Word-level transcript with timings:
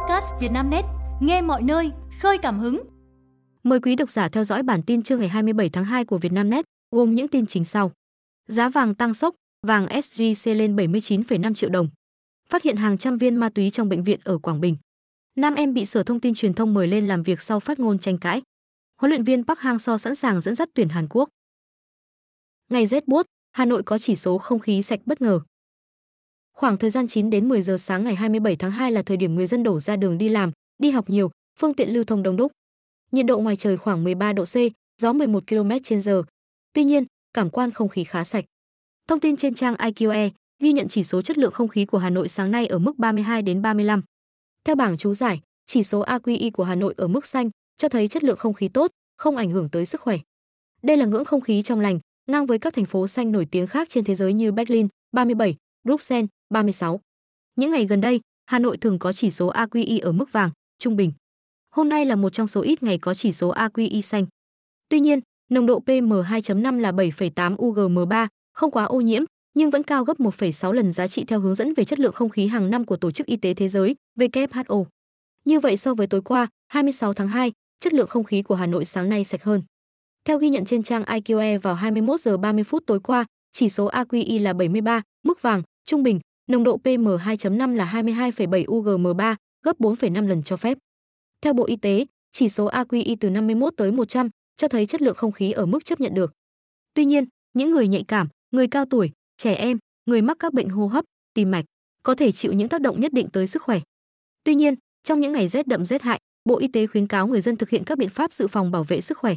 podcast 0.00 0.26
Vietnamnet, 0.40 0.84
nghe 1.20 1.42
mọi 1.42 1.62
nơi, 1.62 1.90
khơi 2.20 2.38
cảm 2.38 2.58
hứng. 2.58 2.82
Mời 3.62 3.80
quý 3.80 3.96
độc 3.96 4.10
giả 4.10 4.28
theo 4.28 4.44
dõi 4.44 4.62
bản 4.62 4.82
tin 4.82 5.02
trưa 5.02 5.16
ngày 5.16 5.28
27 5.28 5.68
tháng 5.68 5.84
2 5.84 6.04
của 6.04 6.18
Vietnamnet, 6.18 6.64
gồm 6.90 7.14
những 7.14 7.28
tin 7.28 7.46
chính 7.46 7.64
sau. 7.64 7.92
Giá 8.48 8.68
vàng 8.68 8.94
tăng 8.94 9.14
sốc, 9.14 9.34
vàng 9.66 9.86
SJC 9.86 10.54
lên 10.54 10.76
79,5 10.76 11.54
triệu 11.54 11.70
đồng. 11.70 11.88
Phát 12.48 12.62
hiện 12.62 12.76
hàng 12.76 12.98
trăm 12.98 13.18
viên 13.18 13.36
ma 13.36 13.48
túy 13.48 13.70
trong 13.70 13.88
bệnh 13.88 14.04
viện 14.04 14.20
ở 14.24 14.38
Quảng 14.38 14.60
Bình. 14.60 14.76
Nam 15.36 15.54
em 15.54 15.74
bị 15.74 15.86
Sở 15.86 16.02
Thông 16.02 16.20
tin 16.20 16.34
Truyền 16.34 16.54
thông 16.54 16.74
mời 16.74 16.86
lên 16.86 17.06
làm 17.06 17.22
việc 17.22 17.42
sau 17.42 17.60
phát 17.60 17.78
ngôn 17.78 17.98
tranh 17.98 18.18
cãi. 18.18 18.42
Huấn 19.00 19.10
luyện 19.10 19.24
viên 19.24 19.44
Park 19.44 19.58
Hang-seo 19.58 19.98
sẵn 19.98 20.14
sàng 20.14 20.40
dẫn 20.40 20.54
dắt 20.54 20.68
tuyển 20.74 20.88
Hàn 20.88 21.06
Quốc. 21.10 21.28
Ngày 22.68 22.86
rét 22.86 23.08
buốt, 23.08 23.26
Hà 23.52 23.64
Nội 23.64 23.82
có 23.82 23.98
chỉ 23.98 24.16
số 24.16 24.38
không 24.38 24.58
khí 24.58 24.82
sạch 24.82 25.00
bất 25.06 25.20
ngờ. 25.20 25.40
Khoảng 26.60 26.76
thời 26.76 26.90
gian 26.90 27.08
9 27.08 27.30
đến 27.30 27.48
10 27.48 27.62
giờ 27.62 27.76
sáng 27.78 28.04
ngày 28.04 28.14
27 28.14 28.56
tháng 28.56 28.70
2 28.70 28.92
là 28.92 29.02
thời 29.02 29.16
điểm 29.16 29.34
người 29.34 29.46
dân 29.46 29.62
đổ 29.62 29.80
ra 29.80 29.96
đường 29.96 30.18
đi 30.18 30.28
làm, 30.28 30.52
đi 30.78 30.90
học 30.90 31.10
nhiều, 31.10 31.30
phương 31.60 31.74
tiện 31.74 31.90
lưu 31.94 32.04
thông 32.04 32.22
đông 32.22 32.36
đúc. 32.36 32.52
Nhiệt 33.12 33.26
độ 33.26 33.38
ngoài 33.38 33.56
trời 33.56 33.76
khoảng 33.76 34.04
13 34.04 34.32
độ 34.32 34.44
C, 34.44 34.56
gió 35.02 35.12
11 35.12 35.46
km/h. 35.46 36.22
Tuy 36.72 36.84
nhiên, 36.84 37.04
cảm 37.34 37.50
quan 37.50 37.70
không 37.70 37.88
khí 37.88 38.04
khá 38.04 38.24
sạch. 38.24 38.44
Thông 39.08 39.20
tin 39.20 39.36
trên 39.36 39.54
trang 39.54 39.74
IQE 39.74 40.30
ghi 40.62 40.72
nhận 40.72 40.88
chỉ 40.88 41.04
số 41.04 41.22
chất 41.22 41.38
lượng 41.38 41.52
không 41.52 41.68
khí 41.68 41.84
của 41.84 41.98
Hà 41.98 42.10
Nội 42.10 42.28
sáng 42.28 42.50
nay 42.50 42.66
ở 42.66 42.78
mức 42.78 42.98
32 42.98 43.42
đến 43.42 43.62
35. 43.62 44.02
Theo 44.64 44.76
bảng 44.76 44.96
chú 44.96 45.14
giải, 45.14 45.40
chỉ 45.66 45.82
số 45.82 46.04
AQI 46.04 46.50
của 46.50 46.64
Hà 46.64 46.74
Nội 46.74 46.94
ở 46.96 47.08
mức 47.08 47.26
xanh, 47.26 47.50
cho 47.78 47.88
thấy 47.88 48.08
chất 48.08 48.24
lượng 48.24 48.38
không 48.38 48.54
khí 48.54 48.68
tốt, 48.68 48.90
không 49.16 49.36
ảnh 49.36 49.50
hưởng 49.50 49.68
tới 49.68 49.86
sức 49.86 50.00
khỏe. 50.00 50.18
Đây 50.82 50.96
là 50.96 51.06
ngưỡng 51.06 51.24
không 51.24 51.40
khí 51.40 51.62
trong 51.62 51.80
lành, 51.80 52.00
ngang 52.26 52.46
với 52.46 52.58
các 52.58 52.74
thành 52.74 52.86
phố 52.86 53.06
xanh 53.06 53.32
nổi 53.32 53.46
tiếng 53.50 53.66
khác 53.66 53.88
trên 53.90 54.04
thế 54.04 54.14
giới 54.14 54.32
như 54.32 54.52
Berlin 54.52 54.88
37, 55.12 55.56
Bruxelles 55.84 56.28
36. 56.50 57.00
Những 57.56 57.70
ngày 57.70 57.86
gần 57.86 58.00
đây, 58.00 58.20
Hà 58.46 58.58
Nội 58.58 58.76
thường 58.76 58.98
có 58.98 59.12
chỉ 59.12 59.30
số 59.30 59.52
AQI 59.52 60.00
ở 60.02 60.12
mức 60.12 60.32
vàng, 60.32 60.50
trung 60.78 60.96
bình. 60.96 61.12
Hôm 61.74 61.88
nay 61.88 62.04
là 62.04 62.16
một 62.16 62.30
trong 62.32 62.46
số 62.46 62.60
ít 62.60 62.82
ngày 62.82 62.98
có 62.98 63.14
chỉ 63.14 63.32
số 63.32 63.52
AQI 63.52 64.00
xanh. 64.00 64.26
Tuy 64.88 65.00
nhiên, 65.00 65.20
nồng 65.50 65.66
độ 65.66 65.82
PM2.5 65.86 66.78
là 66.78 66.92
7,8 66.92 67.56
UGM3, 67.56 68.28
không 68.52 68.70
quá 68.70 68.84
ô 68.84 69.00
nhiễm, 69.00 69.24
nhưng 69.54 69.70
vẫn 69.70 69.82
cao 69.82 70.04
gấp 70.04 70.16
1,6 70.18 70.72
lần 70.72 70.92
giá 70.92 71.08
trị 71.08 71.24
theo 71.24 71.40
hướng 71.40 71.54
dẫn 71.54 71.74
về 71.74 71.84
chất 71.84 71.98
lượng 71.98 72.12
không 72.12 72.28
khí 72.28 72.46
hàng 72.46 72.70
năm 72.70 72.84
của 72.84 72.96
Tổ 72.96 73.10
chức 73.10 73.26
Y 73.26 73.36
tế 73.36 73.54
Thế 73.54 73.68
giới 73.68 73.94
WHO. 74.18 74.84
Như 75.44 75.60
vậy 75.60 75.76
so 75.76 75.94
với 75.94 76.06
tối 76.06 76.22
qua, 76.22 76.48
26 76.68 77.14
tháng 77.14 77.28
2, 77.28 77.52
chất 77.80 77.92
lượng 77.92 78.08
không 78.08 78.24
khí 78.24 78.42
của 78.42 78.54
Hà 78.54 78.66
Nội 78.66 78.84
sáng 78.84 79.08
nay 79.08 79.24
sạch 79.24 79.44
hơn. 79.44 79.62
Theo 80.24 80.38
ghi 80.38 80.48
nhận 80.48 80.64
trên 80.64 80.82
trang 80.82 81.02
IQE 81.02 81.60
vào 81.60 81.74
21 81.74 82.20
giờ 82.20 82.36
30 82.36 82.64
phút 82.64 82.82
tối 82.86 83.00
qua, 83.00 83.24
chỉ 83.52 83.68
số 83.68 83.90
AQI 83.90 84.42
là 84.42 84.52
73, 84.52 85.02
mức 85.22 85.42
vàng, 85.42 85.62
trung 85.84 86.02
bình, 86.02 86.20
nồng 86.50 86.64
độ 86.64 86.80
PM2.5 86.84 87.74
là 87.74 87.92
22,7 87.92 88.64
UGM3, 88.64 89.36
gấp 89.64 89.80
4,5 89.80 90.28
lần 90.28 90.42
cho 90.42 90.56
phép. 90.56 90.78
Theo 91.42 91.52
Bộ 91.52 91.64
Y 91.64 91.76
tế, 91.76 92.06
chỉ 92.32 92.48
số 92.48 92.68
AQI 92.70 93.16
từ 93.20 93.30
51 93.30 93.74
tới 93.76 93.92
100 93.92 94.28
cho 94.56 94.68
thấy 94.68 94.86
chất 94.86 95.02
lượng 95.02 95.16
không 95.16 95.32
khí 95.32 95.52
ở 95.52 95.66
mức 95.66 95.84
chấp 95.84 96.00
nhận 96.00 96.14
được. 96.14 96.32
Tuy 96.94 97.04
nhiên, 97.04 97.24
những 97.54 97.70
người 97.70 97.88
nhạy 97.88 98.04
cảm, 98.08 98.28
người 98.50 98.68
cao 98.68 98.84
tuổi, 98.90 99.10
trẻ 99.36 99.54
em, 99.54 99.78
người 100.06 100.22
mắc 100.22 100.36
các 100.40 100.52
bệnh 100.52 100.68
hô 100.68 100.86
hấp, 100.86 101.04
tim 101.34 101.50
mạch 101.50 101.64
có 102.02 102.14
thể 102.14 102.32
chịu 102.32 102.52
những 102.52 102.68
tác 102.68 102.80
động 102.80 103.00
nhất 103.00 103.12
định 103.12 103.28
tới 103.32 103.46
sức 103.46 103.62
khỏe. 103.62 103.80
Tuy 104.44 104.54
nhiên, 104.54 104.74
trong 105.04 105.20
những 105.20 105.32
ngày 105.32 105.48
rét 105.48 105.66
đậm 105.66 105.84
rét 105.84 106.02
hại, 106.02 106.20
Bộ 106.44 106.58
Y 106.58 106.68
tế 106.68 106.86
khuyến 106.86 107.06
cáo 107.06 107.26
người 107.26 107.40
dân 107.40 107.56
thực 107.56 107.70
hiện 107.70 107.84
các 107.84 107.98
biện 107.98 108.08
pháp 108.08 108.32
dự 108.32 108.48
phòng 108.48 108.70
bảo 108.70 108.84
vệ 108.84 109.00
sức 109.00 109.18
khỏe. 109.18 109.34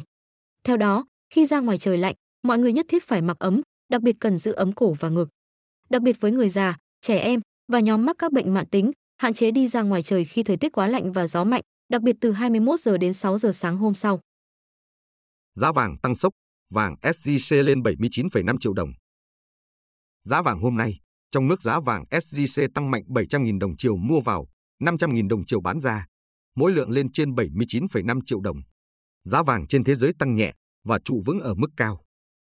Theo 0.64 0.76
đó, 0.76 1.06
khi 1.30 1.46
ra 1.46 1.60
ngoài 1.60 1.78
trời 1.78 1.98
lạnh, 1.98 2.14
mọi 2.42 2.58
người 2.58 2.72
nhất 2.72 2.86
thiết 2.88 3.04
phải 3.04 3.22
mặc 3.22 3.36
ấm, 3.38 3.60
đặc 3.88 4.02
biệt 4.02 4.16
cần 4.18 4.36
giữ 4.36 4.52
ấm 4.52 4.72
cổ 4.72 4.92
và 4.92 5.08
ngực. 5.08 5.28
Đặc 5.90 6.02
biệt 6.02 6.20
với 6.20 6.32
người 6.32 6.48
già, 6.48 6.76
trẻ 7.04 7.18
em 7.18 7.40
và 7.72 7.80
nhóm 7.80 8.06
mắc 8.06 8.16
các 8.18 8.32
bệnh 8.32 8.54
mãn 8.54 8.66
tính, 8.66 8.92
hạn 9.16 9.34
chế 9.34 9.50
đi 9.50 9.68
ra 9.68 9.82
ngoài 9.82 10.02
trời 10.02 10.24
khi 10.24 10.42
thời 10.42 10.56
tiết 10.56 10.72
quá 10.72 10.86
lạnh 10.86 11.12
và 11.12 11.26
gió 11.26 11.44
mạnh, 11.44 11.62
đặc 11.88 12.02
biệt 12.02 12.16
từ 12.20 12.32
21 12.32 12.80
giờ 12.80 12.98
đến 12.98 13.14
6 13.14 13.38
giờ 13.38 13.52
sáng 13.52 13.76
hôm 13.76 13.94
sau. 13.94 14.20
Giá 15.54 15.72
vàng 15.72 15.96
tăng 16.02 16.14
sốc, 16.14 16.32
vàng 16.70 16.96
SJC 17.02 17.62
lên 17.62 17.80
79,5 17.80 18.56
triệu 18.60 18.72
đồng. 18.72 18.88
Giá 20.24 20.42
vàng 20.42 20.60
hôm 20.60 20.76
nay, 20.76 21.00
trong 21.30 21.48
nước 21.48 21.62
giá 21.62 21.80
vàng 21.80 22.04
SJC 22.10 22.68
tăng 22.74 22.90
mạnh 22.90 23.02
700.000 23.06 23.58
đồng 23.58 23.76
chiều 23.76 23.96
mua 23.96 24.20
vào, 24.20 24.46
500.000 24.82 25.28
đồng 25.28 25.46
chiều 25.46 25.60
bán 25.60 25.80
ra, 25.80 26.06
mỗi 26.56 26.72
lượng 26.72 26.90
lên 26.90 27.12
trên 27.12 27.34
79,5 27.34 28.20
triệu 28.26 28.40
đồng. 28.40 28.56
Giá 29.24 29.42
vàng 29.42 29.66
trên 29.66 29.84
thế 29.84 29.94
giới 29.94 30.12
tăng 30.18 30.36
nhẹ 30.36 30.52
và 30.84 30.98
trụ 31.04 31.22
vững 31.26 31.40
ở 31.40 31.54
mức 31.54 31.68
cao. 31.76 32.04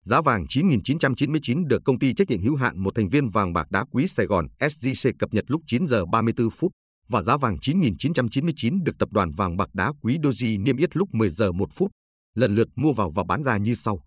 Giá 0.04 0.20
vàng 0.20 0.44
9.999 0.44 1.66
được 1.66 1.82
công 1.84 1.98
ty 1.98 2.14
trách 2.14 2.30
nhiệm 2.30 2.42
hữu 2.42 2.56
hạn 2.56 2.82
một 2.82 2.94
thành 2.94 3.08
viên 3.08 3.30
vàng 3.30 3.52
bạc 3.52 3.70
đá 3.70 3.84
quý 3.90 4.06
Sài 4.08 4.26
Gòn 4.26 4.46
SJC 4.58 5.12
cập 5.18 5.34
nhật 5.34 5.44
lúc 5.48 5.62
9 5.66 5.86
giờ 5.86 6.06
34 6.06 6.50
phút 6.50 6.72
và 7.08 7.22
giá 7.22 7.36
vàng 7.36 7.56
9.999 7.56 8.82
được 8.82 8.98
tập 8.98 9.12
đoàn 9.12 9.32
vàng 9.32 9.56
bạc 9.56 9.68
đá 9.74 9.92
quý 10.02 10.18
Doji 10.18 10.62
niêm 10.62 10.76
yết 10.76 10.96
lúc 10.96 11.08
10 11.12 11.30
giờ 11.30 11.52
1 11.52 11.68
phút, 11.72 11.90
lần 12.34 12.54
lượt 12.54 12.68
mua 12.76 12.92
vào 12.92 13.10
và 13.10 13.24
bán 13.24 13.44
ra 13.44 13.56
như 13.56 13.74
sau. 13.74 14.04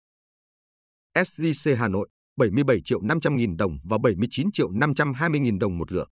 SJC 1.15 1.75
Hà 1.75 1.87
Nội 1.87 2.09
77 2.37 2.81
triệu 2.85 3.01
500 3.01 3.35
nghìn 3.35 3.57
đồng 3.57 3.77
và 3.83 3.97
79 3.97 4.51
triệu 4.51 4.69
520 4.69 5.39
nghìn 5.39 5.59
đồng 5.59 5.77
một 5.77 5.91
lượng. 5.91 6.09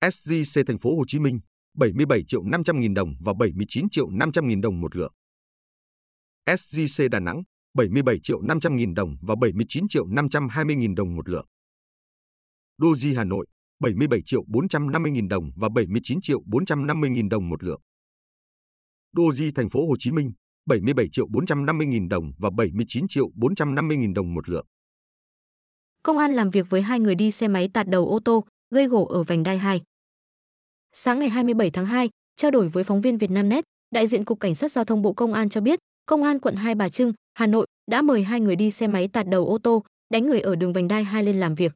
SJC 0.00 0.64
Thành 0.66 0.78
phố 0.78 0.96
Hồ 0.96 1.04
Chí 1.08 1.18
Minh 1.18 1.40
77 1.74 2.24
triệu 2.28 2.42
500 2.44 2.80
nghìn 2.80 2.94
đồng 2.94 3.14
và 3.20 3.32
79 3.38 3.90
triệu 3.90 4.10
500 4.10 4.48
nghìn 4.48 4.60
đồng 4.60 4.80
một 4.80 4.96
lượng. 4.96 5.12
SJC 6.46 7.08
Đà 7.08 7.20
Nẵng 7.20 7.42
77 7.74 8.18
triệu 8.22 8.42
500 8.42 8.76
nghìn 8.76 8.94
đồng 8.94 9.16
và 9.20 9.34
79 9.40 9.88
triệu 9.88 10.06
520 10.06 10.76
nghìn 10.76 10.94
đồng 10.94 11.16
một 11.16 11.28
lượng. 11.28 11.46
Doji 12.78 13.16
Hà 13.16 13.24
Nội 13.24 13.46
77 13.80 14.20
triệu 14.26 14.44
450 14.48 15.12
nghìn 15.12 15.28
đồng 15.28 15.50
và 15.56 15.68
79 15.68 16.18
triệu 16.22 16.42
450 16.46 17.10
nghìn 17.10 17.28
đồng 17.28 17.48
một 17.48 17.62
lượng. 17.62 17.80
Doji 19.16 19.52
Thành 19.54 19.68
phố 19.68 19.86
Hồ 19.88 19.96
Chí 19.98 20.12
Minh 20.12 20.32
77 20.66 21.08
triệu 21.12 21.26
450 21.30 21.86
nghìn 21.86 22.08
đồng 22.08 22.32
và 22.38 22.50
79 22.50 23.08
triệu 23.08 23.30
450 23.34 23.96
nghìn 23.96 24.14
đồng 24.14 24.34
một 24.34 24.48
lượng. 24.48 24.66
Công 26.02 26.18
an 26.18 26.32
làm 26.32 26.50
việc 26.50 26.70
với 26.70 26.82
hai 26.82 27.00
người 27.00 27.14
đi 27.14 27.30
xe 27.30 27.48
máy 27.48 27.68
tạt 27.74 27.88
đầu 27.88 28.08
ô 28.08 28.20
tô, 28.24 28.44
gây 28.70 28.86
gỗ 28.86 29.04
ở 29.04 29.22
vành 29.22 29.42
đai 29.42 29.58
2. 29.58 29.80
Sáng 30.92 31.18
ngày 31.18 31.28
27 31.28 31.70
tháng 31.70 31.86
2, 31.86 32.10
trao 32.36 32.50
đổi 32.50 32.68
với 32.68 32.84
phóng 32.84 33.00
viên 33.00 33.18
Vietnamnet, 33.18 33.64
đại 33.90 34.06
diện 34.06 34.24
Cục 34.24 34.40
Cảnh 34.40 34.54
sát 34.54 34.72
Giao 34.72 34.84
thông 34.84 35.02
Bộ 35.02 35.12
Công 35.12 35.32
an 35.32 35.48
cho 35.48 35.60
biết, 35.60 35.78
Công 36.06 36.22
an 36.22 36.38
quận 36.38 36.54
Hai 36.54 36.74
Bà 36.74 36.88
Trưng, 36.88 37.12
Hà 37.40 37.46
Nội 37.46 37.66
đã 37.90 38.02
mời 38.02 38.22
hai 38.22 38.40
người 38.40 38.56
đi 38.56 38.70
xe 38.70 38.86
máy 38.86 39.08
tạt 39.08 39.26
đầu 39.28 39.46
ô 39.46 39.58
tô, 39.58 39.82
đánh 40.12 40.26
người 40.26 40.40
ở 40.40 40.54
đường 40.54 40.72
vành 40.72 40.88
đai 40.88 41.04
2 41.04 41.22
lên 41.22 41.40
làm 41.40 41.54
việc. 41.54 41.72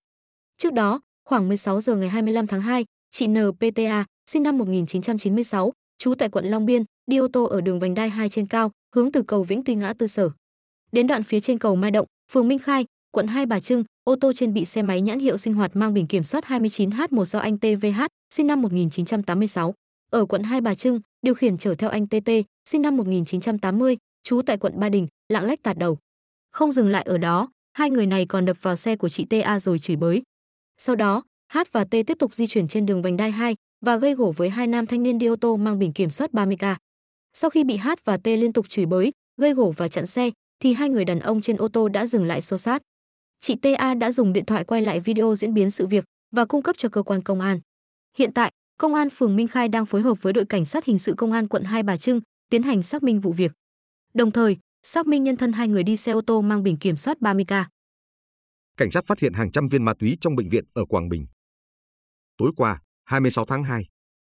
Trước 0.58 0.72
đó, 0.72 1.00
khoảng 1.28 1.48
16 1.48 1.80
giờ 1.80 1.96
ngày 1.96 2.08
25 2.08 2.46
tháng 2.46 2.60
2, 2.60 2.84
chị 3.10 3.26
NPTA, 3.26 4.04
sinh 4.30 4.42
năm 4.42 4.58
1996, 4.58 5.72
trú 5.98 6.14
tại 6.14 6.28
quận 6.28 6.44
Long 6.44 6.66
Biên, 6.66 6.84
đi 7.06 7.16
ô 7.16 7.28
tô 7.28 7.44
ở 7.44 7.60
đường 7.60 7.80
vành 7.80 7.94
đai 7.94 8.10
2 8.10 8.28
trên 8.28 8.46
cao, 8.46 8.70
hướng 8.94 9.12
từ 9.12 9.22
cầu 9.22 9.42
Vĩnh 9.42 9.64
Tuy 9.64 9.74
ngã 9.74 9.92
tư 9.92 10.06
sở. 10.06 10.30
Đến 10.92 11.06
đoạn 11.06 11.22
phía 11.22 11.40
trên 11.40 11.58
cầu 11.58 11.76
Mai 11.76 11.90
Động, 11.90 12.06
phường 12.32 12.48
Minh 12.48 12.58
Khai, 12.58 12.84
quận 13.10 13.26
Hai 13.26 13.46
Bà 13.46 13.60
Trưng, 13.60 13.84
ô 14.04 14.16
tô 14.16 14.32
trên 14.32 14.54
bị 14.54 14.64
xe 14.64 14.82
máy 14.82 15.00
nhãn 15.00 15.18
hiệu 15.18 15.36
sinh 15.36 15.54
hoạt 15.54 15.76
mang 15.76 15.94
biển 15.94 16.06
kiểm 16.06 16.24
soát 16.24 16.44
29H1 16.44 17.24
do 17.24 17.38
anh 17.38 17.58
TVH, 17.58 18.02
sinh 18.34 18.46
năm 18.46 18.62
1986, 18.62 19.74
ở 20.10 20.26
quận 20.26 20.42
Hai 20.42 20.60
Bà 20.60 20.74
Trưng, 20.74 21.00
điều 21.22 21.34
khiển 21.34 21.58
chở 21.58 21.74
theo 21.74 21.90
anh 21.90 22.06
TT, 22.06 22.30
sinh 22.68 22.82
năm 22.82 22.96
1980, 22.96 23.96
trú 24.22 24.42
tại 24.42 24.56
quận 24.56 24.80
Ba 24.80 24.88
Đình, 24.88 25.06
lạng 25.28 25.44
lách 25.44 25.62
tạt 25.62 25.78
đầu. 25.78 25.98
Không 26.50 26.72
dừng 26.72 26.88
lại 26.88 27.02
ở 27.02 27.18
đó, 27.18 27.48
hai 27.72 27.90
người 27.90 28.06
này 28.06 28.26
còn 28.26 28.44
đập 28.44 28.56
vào 28.62 28.76
xe 28.76 28.96
của 28.96 29.08
chị 29.08 29.24
TA 29.24 29.58
rồi 29.58 29.78
chửi 29.78 29.96
bới. 29.96 30.22
Sau 30.78 30.96
đó, 30.96 31.22
H 31.52 31.58
và 31.72 31.84
T 31.84 31.90
tiếp 31.90 32.16
tục 32.18 32.34
di 32.34 32.46
chuyển 32.46 32.68
trên 32.68 32.86
đường 32.86 33.02
vành 33.02 33.16
đai 33.16 33.30
2 33.30 33.56
và 33.86 33.96
gây 33.96 34.14
gổ 34.14 34.32
với 34.36 34.50
hai 34.50 34.66
nam 34.66 34.86
thanh 34.86 35.02
niên 35.02 35.18
đi 35.18 35.26
ô 35.26 35.36
tô 35.36 35.56
mang 35.56 35.78
biển 35.78 35.92
kiểm 35.92 36.10
soát 36.10 36.30
30K. 36.32 36.76
Sau 37.32 37.50
khi 37.50 37.64
bị 37.64 37.76
H 37.76 37.88
và 38.04 38.16
T 38.16 38.26
liên 38.26 38.52
tục 38.52 38.68
chửi 38.68 38.86
bới, 38.86 39.12
gây 39.36 39.52
gổ 39.54 39.74
và 39.76 39.88
chặn 39.88 40.06
xe, 40.06 40.30
thì 40.60 40.72
hai 40.72 40.88
người 40.88 41.04
đàn 41.04 41.20
ông 41.20 41.40
trên 41.40 41.56
ô 41.56 41.68
tô 41.68 41.88
đã 41.88 42.06
dừng 42.06 42.24
lại 42.24 42.42
xô 42.42 42.58
sát. 42.58 42.82
Chị 43.40 43.56
TA 43.56 43.94
đã 43.94 44.12
dùng 44.12 44.32
điện 44.32 44.44
thoại 44.44 44.64
quay 44.64 44.82
lại 44.82 45.00
video 45.00 45.34
diễn 45.34 45.54
biến 45.54 45.70
sự 45.70 45.86
việc 45.86 46.04
và 46.36 46.44
cung 46.44 46.62
cấp 46.62 46.76
cho 46.78 46.88
cơ 46.88 47.02
quan 47.02 47.22
công 47.22 47.40
an. 47.40 47.60
Hiện 48.16 48.32
tại, 48.32 48.52
công 48.78 48.94
an 48.94 49.10
phường 49.10 49.36
Minh 49.36 49.48
Khai 49.48 49.68
đang 49.68 49.86
phối 49.86 50.02
hợp 50.02 50.22
với 50.22 50.32
đội 50.32 50.44
cảnh 50.44 50.64
sát 50.64 50.84
hình 50.84 50.98
sự 50.98 51.14
công 51.16 51.32
an 51.32 51.48
quận 51.48 51.62
Hai 51.62 51.82
Bà 51.82 51.96
Trưng 51.96 52.20
tiến 52.50 52.62
hành 52.62 52.82
xác 52.82 53.02
minh 53.02 53.20
vụ 53.20 53.32
việc. 53.32 53.52
Đồng 54.14 54.30
thời, 54.30 54.56
xác 54.86 55.06
minh 55.06 55.24
nhân 55.24 55.36
thân 55.36 55.52
hai 55.52 55.68
người 55.68 55.82
đi 55.82 55.96
xe 55.96 56.12
ô 56.12 56.20
tô 56.26 56.40
mang 56.40 56.62
biển 56.62 56.78
kiểm 56.78 56.96
soát 56.96 57.16
30K. 57.20 57.64
Cảnh 58.76 58.90
sát 58.90 59.06
phát 59.06 59.18
hiện 59.18 59.32
hàng 59.32 59.52
trăm 59.52 59.68
viên 59.68 59.84
ma 59.84 59.92
túy 59.98 60.16
trong 60.20 60.36
bệnh 60.36 60.48
viện 60.48 60.64
ở 60.74 60.84
Quảng 60.84 61.08
Bình. 61.08 61.26
Tối 62.36 62.52
qua, 62.56 62.80
26 63.04 63.44
tháng 63.46 63.64
2, 63.64 63.84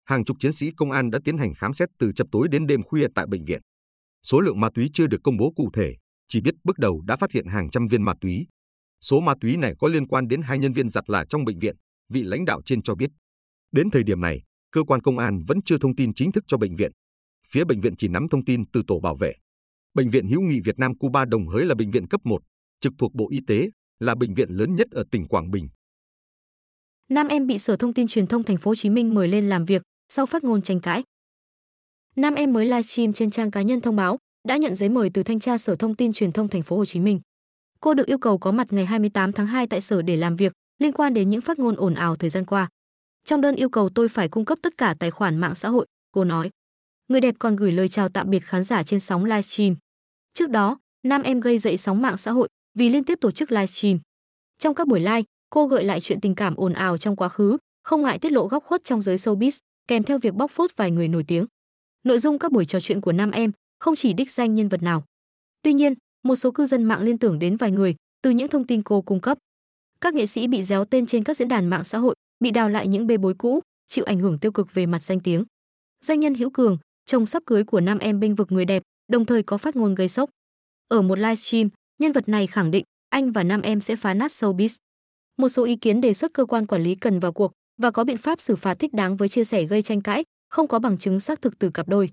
hàng 0.05 0.25
chục 0.25 0.37
chiến 0.39 0.53
sĩ 0.53 0.71
công 0.77 0.91
an 0.91 1.11
đã 1.11 1.19
tiến 1.25 1.37
hành 1.37 1.53
khám 1.53 1.73
xét 1.73 1.89
từ 1.99 2.11
chập 2.15 2.27
tối 2.31 2.47
đến 2.51 2.67
đêm 2.67 2.83
khuya 2.83 3.07
tại 3.15 3.25
bệnh 3.27 3.45
viện. 3.45 3.61
Số 4.23 4.39
lượng 4.39 4.59
ma 4.59 4.69
túy 4.73 4.89
chưa 4.93 5.07
được 5.07 5.17
công 5.23 5.37
bố 5.37 5.53
cụ 5.55 5.69
thể, 5.73 5.95
chỉ 6.27 6.41
biết 6.41 6.53
bước 6.63 6.77
đầu 6.77 7.01
đã 7.01 7.15
phát 7.15 7.31
hiện 7.31 7.47
hàng 7.47 7.69
trăm 7.69 7.87
viên 7.87 8.03
ma 8.03 8.13
túy. 8.21 8.47
Số 9.01 9.21
ma 9.21 9.33
túy 9.41 9.57
này 9.57 9.73
có 9.79 9.87
liên 9.87 10.07
quan 10.07 10.27
đến 10.27 10.41
hai 10.41 10.57
nhân 10.57 10.73
viên 10.73 10.89
giặt 10.89 11.09
là 11.09 11.25
trong 11.29 11.45
bệnh 11.45 11.59
viện, 11.59 11.75
vị 12.09 12.23
lãnh 12.23 12.45
đạo 12.45 12.61
trên 12.65 12.81
cho 12.81 12.95
biết. 12.95 13.09
Đến 13.71 13.89
thời 13.89 14.03
điểm 14.03 14.21
này, 14.21 14.41
cơ 14.71 14.83
quan 14.83 15.01
công 15.01 15.17
an 15.17 15.39
vẫn 15.47 15.59
chưa 15.65 15.77
thông 15.77 15.95
tin 15.95 16.13
chính 16.13 16.31
thức 16.31 16.43
cho 16.47 16.57
bệnh 16.57 16.75
viện. 16.75 16.91
Phía 17.51 17.63
bệnh 17.63 17.81
viện 17.81 17.95
chỉ 17.97 18.07
nắm 18.07 18.27
thông 18.31 18.45
tin 18.45 18.63
từ 18.73 18.81
tổ 18.87 18.99
bảo 18.99 19.15
vệ. 19.15 19.33
Bệnh 19.95 20.09
viện 20.09 20.27
Hữu 20.27 20.41
nghị 20.41 20.59
Việt 20.59 20.79
Nam 20.79 20.97
Cuba 20.97 21.25
Đồng 21.25 21.47
Hới 21.47 21.65
là 21.65 21.75
bệnh 21.75 21.91
viện 21.91 22.07
cấp 22.07 22.21
1, 22.23 22.41
trực 22.81 22.93
thuộc 22.97 23.13
Bộ 23.13 23.27
Y 23.29 23.39
tế, 23.47 23.69
là 23.99 24.15
bệnh 24.15 24.33
viện 24.33 24.49
lớn 24.49 24.75
nhất 24.75 24.87
ở 24.91 25.03
tỉnh 25.11 25.27
Quảng 25.27 25.51
Bình. 25.51 25.67
Nam 27.09 27.27
em 27.27 27.47
bị 27.47 27.59
Sở 27.59 27.75
Thông 27.75 27.93
tin 27.93 28.07
Truyền 28.07 28.27
thông 28.27 28.43
Thành 28.43 28.57
phố 28.57 28.71
Hồ 28.71 28.75
Chí 28.75 28.89
Minh 28.89 29.13
mời 29.13 29.27
lên 29.27 29.49
làm 29.49 29.65
việc 29.65 29.81
sau 30.09 30.25
phát 30.25 30.43
ngôn 30.43 30.61
tranh 30.61 30.79
cãi. 30.79 31.03
Nam 32.15 32.35
em 32.35 32.53
mới 32.53 32.65
livestream 32.65 33.13
trên 33.13 33.31
trang 33.31 33.51
cá 33.51 33.61
nhân 33.61 33.81
thông 33.81 33.95
báo 33.95 34.17
đã 34.47 34.57
nhận 34.57 34.75
giấy 34.75 34.89
mời 34.89 35.09
từ 35.13 35.23
thanh 35.23 35.39
tra 35.39 35.57
Sở 35.57 35.75
Thông 35.75 35.95
tin 35.95 36.13
Truyền 36.13 36.31
thông 36.31 36.47
thành 36.47 36.63
phố 36.63 36.77
Hồ 36.77 36.85
Chí 36.85 36.99
Minh. 36.99 37.19
Cô 37.79 37.93
được 37.93 38.07
yêu 38.07 38.17
cầu 38.17 38.37
có 38.37 38.51
mặt 38.51 38.67
ngày 38.69 38.85
28 38.85 39.31
tháng 39.31 39.47
2 39.47 39.67
tại 39.67 39.81
sở 39.81 40.01
để 40.01 40.17
làm 40.17 40.35
việc 40.35 40.53
liên 40.79 40.91
quan 40.91 41.13
đến 41.13 41.29
những 41.29 41.41
phát 41.41 41.59
ngôn 41.59 41.75
ồn 41.75 41.93
ào 41.93 42.15
thời 42.15 42.29
gian 42.29 42.45
qua. 42.45 42.69
Trong 43.25 43.41
đơn 43.41 43.55
yêu 43.55 43.69
cầu 43.69 43.89
tôi 43.89 44.09
phải 44.09 44.29
cung 44.29 44.45
cấp 44.45 44.57
tất 44.61 44.77
cả 44.77 44.95
tài 44.99 45.11
khoản 45.11 45.37
mạng 45.37 45.55
xã 45.55 45.69
hội, 45.69 45.85
cô 46.11 46.23
nói. 46.23 46.49
Người 47.07 47.21
đẹp 47.21 47.35
còn 47.39 47.55
gửi 47.55 47.71
lời 47.71 47.89
chào 47.89 48.09
tạm 48.09 48.29
biệt 48.29 48.43
khán 48.43 48.63
giả 48.63 48.83
trên 48.83 48.99
sóng 48.99 49.25
livestream. 49.25 49.75
Trước 50.35 50.49
đó, 50.49 50.79
nam 51.03 51.21
em 51.21 51.39
gây 51.39 51.57
dậy 51.57 51.77
sóng 51.77 52.01
mạng 52.01 52.17
xã 52.17 52.31
hội 52.31 52.47
vì 52.73 52.89
liên 52.89 53.03
tiếp 53.03 53.17
tổ 53.21 53.31
chức 53.31 53.51
livestream. 53.51 53.99
Trong 54.59 54.75
các 54.75 54.87
buổi 54.87 54.99
live, 54.99 55.23
cô 55.49 55.67
gợi 55.67 55.83
lại 55.83 56.01
chuyện 56.01 56.21
tình 56.21 56.35
cảm 56.35 56.55
ồn 56.55 56.73
ào 56.73 56.97
trong 56.97 57.15
quá 57.15 57.29
khứ, 57.29 57.57
không 57.83 58.01
ngại 58.01 58.19
tiết 58.19 58.31
lộ 58.31 58.47
góc 58.47 58.63
khuất 58.63 58.83
trong 58.83 59.01
giới 59.01 59.17
showbiz, 59.17 59.59
kèm 59.87 60.03
theo 60.03 60.19
việc 60.19 60.33
bóc 60.33 60.51
phốt 60.51 60.71
vài 60.75 60.91
người 60.91 61.07
nổi 61.07 61.23
tiếng. 61.27 61.45
Nội 62.03 62.19
dung 62.19 62.39
các 62.39 62.51
buổi 62.51 62.65
trò 62.65 62.79
chuyện 62.79 63.01
của 63.01 63.11
nam 63.11 63.31
em 63.31 63.51
không 63.79 63.95
chỉ 63.95 64.13
đích 64.13 64.31
danh 64.31 64.55
nhân 64.55 64.69
vật 64.69 64.83
nào. 64.83 65.03
Tuy 65.61 65.73
nhiên, 65.73 65.93
một 66.23 66.35
số 66.35 66.51
cư 66.51 66.65
dân 66.65 66.83
mạng 66.83 67.01
liên 67.01 67.17
tưởng 67.17 67.39
đến 67.39 67.57
vài 67.57 67.71
người 67.71 67.95
từ 68.21 68.29
những 68.29 68.47
thông 68.47 68.67
tin 68.67 68.81
cô 68.83 69.01
cung 69.01 69.21
cấp. 69.21 69.37
Các 70.01 70.13
nghệ 70.13 70.25
sĩ 70.25 70.47
bị 70.47 70.63
déo 70.63 70.85
tên 70.85 71.05
trên 71.05 71.23
các 71.23 71.37
diễn 71.37 71.47
đàn 71.47 71.67
mạng 71.67 71.83
xã 71.83 71.97
hội, 71.97 72.15
bị 72.39 72.51
đào 72.51 72.69
lại 72.69 72.87
những 72.87 73.07
bê 73.07 73.17
bối 73.17 73.33
cũ, 73.37 73.59
chịu 73.87 74.05
ảnh 74.05 74.19
hưởng 74.19 74.39
tiêu 74.39 74.51
cực 74.51 74.73
về 74.73 74.85
mặt 74.85 75.03
danh 75.03 75.19
tiếng. 75.19 75.43
Doanh 76.01 76.19
nhân 76.19 76.35
Hữu 76.35 76.49
Cường, 76.49 76.77
chồng 77.05 77.25
sắp 77.25 77.43
cưới 77.45 77.63
của 77.63 77.81
nam 77.81 77.99
em 77.99 78.19
bênh 78.19 78.35
vực 78.35 78.51
người 78.51 78.65
đẹp, 78.65 78.83
đồng 79.07 79.25
thời 79.25 79.43
có 79.43 79.57
phát 79.57 79.75
ngôn 79.75 79.95
gây 79.95 80.09
sốc. 80.09 80.29
Ở 80.87 81.01
một 81.01 81.19
livestream, 81.19 81.69
nhân 81.99 82.11
vật 82.11 82.29
này 82.29 82.47
khẳng 82.47 82.71
định 82.71 82.83
anh 83.09 83.31
và 83.31 83.43
nam 83.43 83.61
em 83.61 83.81
sẽ 83.81 83.95
phá 83.95 84.13
nát 84.13 84.31
showbiz. 84.31 84.77
Một 85.37 85.49
số 85.49 85.63
ý 85.63 85.75
kiến 85.75 86.01
đề 86.01 86.13
xuất 86.13 86.33
cơ 86.33 86.45
quan 86.45 86.65
quản 86.65 86.83
lý 86.83 86.95
cần 86.95 87.19
vào 87.19 87.33
cuộc 87.33 87.51
và 87.77 87.91
có 87.91 88.03
biện 88.03 88.17
pháp 88.17 88.41
xử 88.41 88.55
phạt 88.55 88.73
thích 88.79 88.93
đáng 88.93 89.17
với 89.17 89.29
chia 89.29 89.43
sẻ 89.43 89.63
gây 89.63 89.81
tranh 89.81 90.01
cãi, 90.01 90.23
không 90.49 90.67
có 90.67 90.79
bằng 90.79 90.97
chứng 90.97 91.19
xác 91.19 91.41
thực 91.41 91.59
từ 91.59 91.69
cặp 91.69 91.87
đôi. 91.87 92.09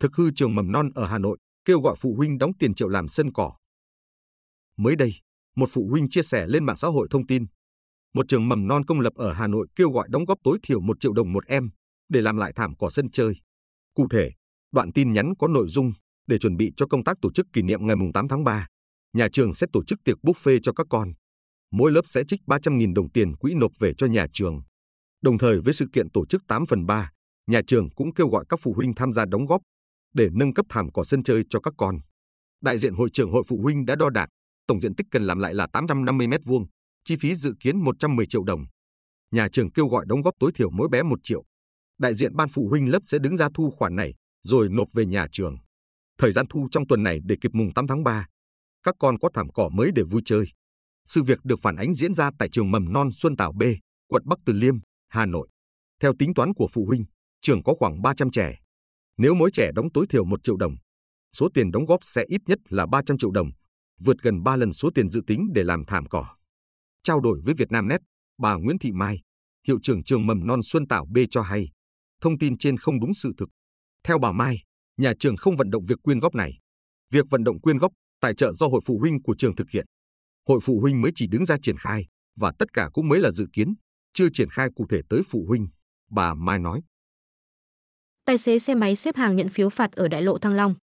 Thực 0.00 0.14
hư 0.16 0.30
trường 0.30 0.54
mầm 0.54 0.72
non 0.72 0.90
ở 0.94 1.06
Hà 1.06 1.18
Nội 1.18 1.38
kêu 1.64 1.80
gọi 1.80 1.96
phụ 1.98 2.14
huynh 2.16 2.38
đóng 2.38 2.52
tiền 2.58 2.74
triệu 2.74 2.88
làm 2.88 3.08
sân 3.08 3.32
cỏ. 3.32 3.52
Mới 4.76 4.96
đây, 4.96 5.14
một 5.56 5.68
phụ 5.72 5.88
huynh 5.90 6.08
chia 6.10 6.22
sẻ 6.22 6.46
lên 6.46 6.64
mạng 6.64 6.76
xã 6.76 6.88
hội 6.88 7.08
thông 7.10 7.26
tin, 7.26 7.46
một 8.14 8.28
trường 8.28 8.48
mầm 8.48 8.68
non 8.68 8.84
công 8.84 9.00
lập 9.00 9.12
ở 9.14 9.32
Hà 9.32 9.46
Nội 9.46 9.66
kêu 9.76 9.90
gọi 9.90 10.08
đóng 10.10 10.24
góp 10.24 10.38
tối 10.44 10.58
thiểu 10.62 10.80
1 10.80 11.00
triệu 11.00 11.12
đồng 11.12 11.32
một 11.32 11.46
em 11.46 11.70
để 12.08 12.20
làm 12.20 12.36
lại 12.36 12.52
thảm 12.56 12.74
cỏ 12.78 12.90
sân 12.90 13.10
chơi. 13.10 13.34
Cụ 13.94 14.08
thể, 14.10 14.30
đoạn 14.72 14.92
tin 14.92 15.12
nhắn 15.12 15.32
có 15.38 15.48
nội 15.48 15.66
dung 15.68 15.92
để 16.26 16.38
chuẩn 16.38 16.56
bị 16.56 16.72
cho 16.76 16.86
công 16.86 17.04
tác 17.04 17.16
tổ 17.22 17.32
chức 17.32 17.46
kỷ 17.52 17.62
niệm 17.62 17.86
ngày 17.86 17.96
8 18.14 18.28
tháng 18.28 18.44
3, 18.44 18.66
nhà 19.12 19.28
trường 19.32 19.54
sẽ 19.54 19.66
tổ 19.72 19.84
chức 19.84 19.98
tiệc 20.04 20.16
buffet 20.22 20.58
cho 20.62 20.72
các 20.72 20.86
con. 20.90 21.12
Mỗi 21.72 21.92
lớp 21.92 22.02
sẽ 22.06 22.22
trích 22.28 22.40
300.000 22.46 22.94
đồng 22.94 23.10
tiền 23.10 23.36
quỹ 23.36 23.54
nộp 23.54 23.70
về 23.78 23.92
cho 23.98 24.06
nhà 24.06 24.26
trường. 24.32 24.62
Đồng 25.22 25.38
thời 25.38 25.60
với 25.60 25.74
sự 25.74 25.86
kiện 25.92 26.10
tổ 26.10 26.26
chức 26.26 26.42
8 26.48 26.66
phần 26.66 26.86
3, 26.86 27.10
nhà 27.46 27.60
trường 27.66 27.90
cũng 27.90 28.14
kêu 28.14 28.28
gọi 28.28 28.44
các 28.48 28.60
phụ 28.62 28.72
huynh 28.76 28.94
tham 28.94 29.12
gia 29.12 29.24
đóng 29.24 29.46
góp 29.46 29.62
để 30.14 30.28
nâng 30.32 30.54
cấp 30.54 30.66
thảm 30.68 30.92
cỏ 30.92 31.04
sân 31.04 31.22
chơi 31.22 31.42
cho 31.50 31.60
các 31.60 31.74
con. 31.78 31.98
Đại 32.62 32.78
diện 32.78 32.94
hội 32.94 33.10
trưởng 33.12 33.32
hội 33.32 33.42
phụ 33.48 33.60
huynh 33.62 33.86
đã 33.86 33.96
đo 33.96 34.10
đạc, 34.10 34.28
tổng 34.66 34.80
diện 34.80 34.94
tích 34.94 35.06
cần 35.10 35.24
làm 35.24 35.38
lại 35.38 35.54
là 35.54 35.66
850 35.72 36.26
m2, 36.26 36.66
chi 37.04 37.16
phí 37.20 37.34
dự 37.34 37.54
kiến 37.60 37.84
110 37.84 38.26
triệu 38.26 38.44
đồng. 38.44 38.64
Nhà 39.30 39.48
trường 39.52 39.70
kêu 39.70 39.88
gọi 39.88 40.04
đóng 40.08 40.22
góp 40.22 40.34
tối 40.40 40.52
thiểu 40.54 40.70
mỗi 40.70 40.88
bé 40.88 41.02
1 41.02 41.18
triệu. 41.22 41.44
Đại 41.98 42.14
diện 42.14 42.36
ban 42.36 42.48
phụ 42.48 42.68
huynh 42.68 42.88
lớp 42.88 43.00
sẽ 43.04 43.18
đứng 43.18 43.36
ra 43.36 43.48
thu 43.54 43.70
khoản 43.70 43.96
này 43.96 44.14
rồi 44.42 44.68
nộp 44.68 44.88
về 44.92 45.06
nhà 45.06 45.26
trường. 45.32 45.56
Thời 46.18 46.32
gian 46.32 46.46
thu 46.50 46.68
trong 46.70 46.86
tuần 46.86 47.02
này 47.02 47.20
để 47.24 47.36
kịp 47.40 47.50
mùng 47.54 47.74
8 47.74 47.86
tháng 47.86 48.04
3. 48.04 48.26
Các 48.82 48.94
con 48.98 49.18
có 49.18 49.30
thảm 49.34 49.48
cỏ 49.52 49.68
mới 49.72 49.90
để 49.94 50.02
vui 50.02 50.22
chơi. 50.24 50.44
Sự 51.04 51.22
việc 51.22 51.38
được 51.44 51.60
phản 51.62 51.76
ánh 51.76 51.94
diễn 51.94 52.14
ra 52.14 52.30
tại 52.38 52.48
trường 52.48 52.70
mầm 52.70 52.92
non 52.92 53.08
Xuân 53.12 53.36
Tảo 53.36 53.52
B, 53.52 53.62
quận 54.08 54.22
Bắc 54.26 54.38
Từ 54.46 54.52
Liêm, 54.52 54.78
Hà 55.08 55.26
Nội. 55.26 55.48
Theo 56.02 56.12
tính 56.18 56.34
toán 56.34 56.54
của 56.54 56.68
phụ 56.72 56.86
huynh, 56.86 57.04
trường 57.42 57.62
có 57.62 57.74
khoảng 57.78 58.02
300 58.02 58.30
trẻ. 58.30 58.58
Nếu 59.16 59.34
mỗi 59.34 59.50
trẻ 59.52 59.70
đóng 59.74 59.92
tối 59.94 60.06
thiểu 60.08 60.24
1 60.24 60.40
triệu 60.42 60.56
đồng, 60.56 60.76
số 61.32 61.48
tiền 61.54 61.70
đóng 61.70 61.84
góp 61.84 62.00
sẽ 62.02 62.24
ít 62.28 62.40
nhất 62.46 62.58
là 62.68 62.86
300 62.86 63.18
triệu 63.18 63.30
đồng, 63.30 63.50
vượt 64.00 64.16
gần 64.22 64.42
3 64.42 64.56
lần 64.56 64.72
số 64.72 64.90
tiền 64.94 65.08
dự 65.08 65.20
tính 65.26 65.48
để 65.54 65.64
làm 65.64 65.84
thảm 65.84 66.06
cỏ. 66.06 66.26
Trao 67.02 67.20
đổi 67.20 67.40
với 67.44 67.54
Vietnamnet, 67.54 68.00
bà 68.38 68.54
Nguyễn 68.54 68.78
Thị 68.78 68.92
Mai, 68.92 69.20
hiệu 69.66 69.78
trưởng 69.82 70.04
trường 70.04 70.26
mầm 70.26 70.46
non 70.46 70.60
Xuân 70.64 70.88
Tảo 70.88 71.06
B 71.06 71.18
cho 71.30 71.42
hay, 71.42 71.68
thông 72.20 72.38
tin 72.38 72.58
trên 72.58 72.76
không 72.76 73.00
đúng 73.00 73.14
sự 73.14 73.32
thực. 73.38 73.48
Theo 74.04 74.18
bà 74.18 74.32
Mai, 74.32 74.58
nhà 74.96 75.12
trường 75.20 75.36
không 75.36 75.56
vận 75.56 75.70
động 75.70 75.84
việc 75.86 75.98
quyên 76.02 76.18
góp 76.18 76.34
này. 76.34 76.58
Việc 77.10 77.24
vận 77.30 77.44
động 77.44 77.60
quyên 77.60 77.78
góp, 77.78 77.92
tài 78.20 78.34
trợ 78.34 78.52
do 78.52 78.66
hội 78.66 78.80
phụ 78.84 78.98
huynh 78.98 79.22
của 79.22 79.34
trường 79.38 79.56
thực 79.56 79.70
hiện. 79.70 79.86
Hội 80.48 80.60
phụ 80.62 80.80
huynh 80.80 81.00
mới 81.02 81.12
chỉ 81.14 81.26
đứng 81.26 81.46
ra 81.46 81.56
triển 81.62 81.76
khai 81.78 82.06
và 82.36 82.52
tất 82.58 82.72
cả 82.72 82.90
cũng 82.92 83.08
mới 83.08 83.20
là 83.20 83.30
dự 83.30 83.46
kiến, 83.52 83.74
chưa 84.12 84.28
triển 84.32 84.50
khai 84.50 84.68
cụ 84.76 84.86
thể 84.90 85.00
tới 85.08 85.22
phụ 85.28 85.44
huynh, 85.48 85.68
bà 86.10 86.34
Mai 86.34 86.58
nói. 86.58 86.80
Tài 88.24 88.38
xế 88.38 88.58
xe 88.58 88.74
máy 88.74 88.96
xếp 88.96 89.16
hàng 89.16 89.36
nhận 89.36 89.48
phiếu 89.48 89.68
phạt 89.68 89.92
ở 89.92 90.08
đại 90.08 90.22
lộ 90.22 90.38
Thăng 90.38 90.54
Long. 90.54 90.74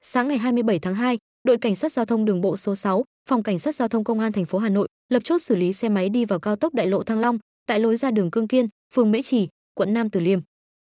Sáng 0.00 0.28
ngày 0.28 0.38
27 0.38 0.78
tháng 0.78 0.94
2, 0.94 1.18
đội 1.44 1.58
cảnh 1.58 1.76
sát 1.76 1.92
giao 1.92 2.04
thông 2.04 2.24
đường 2.24 2.40
bộ 2.40 2.56
số 2.56 2.74
6, 2.74 3.04
phòng 3.28 3.42
cảnh 3.42 3.58
sát 3.58 3.74
giao 3.74 3.88
thông 3.88 4.04
công 4.04 4.20
an 4.20 4.32
thành 4.32 4.46
phố 4.46 4.58
Hà 4.58 4.68
Nội 4.68 4.88
lập 5.08 5.20
chốt 5.24 5.38
xử 5.38 5.56
lý 5.56 5.72
xe 5.72 5.88
máy 5.88 6.08
đi 6.08 6.24
vào 6.24 6.40
cao 6.40 6.56
tốc 6.56 6.74
đại 6.74 6.86
lộ 6.86 7.02
Thăng 7.02 7.20
Long 7.20 7.38
tại 7.66 7.80
lối 7.80 7.96
ra 7.96 8.10
đường 8.10 8.30
Cương 8.30 8.48
Kiên, 8.48 8.68
phường 8.94 9.10
Mễ 9.10 9.22
Trì, 9.22 9.48
quận 9.74 9.94
Nam 9.94 10.10
Từ 10.10 10.20
Liêm. 10.20 10.40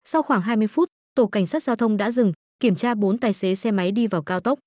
Sau 0.05 0.23
khoảng 0.23 0.43
20 0.43 0.67
phút, 0.67 0.89
tổ 1.19 1.27
cảnh 1.27 1.47
sát 1.47 1.63
giao 1.63 1.77
thông 1.77 1.97
đã 1.97 2.11
dừng, 2.11 2.33
kiểm 2.61 2.77
tra 2.77 2.95
4 2.95 3.19
tài 3.19 3.33
xế 3.33 3.55
xe 3.55 3.71
máy 3.71 3.93
đi 3.93 4.07
vào 4.07 4.23
cao 4.23 4.41
tốc. 4.41 4.59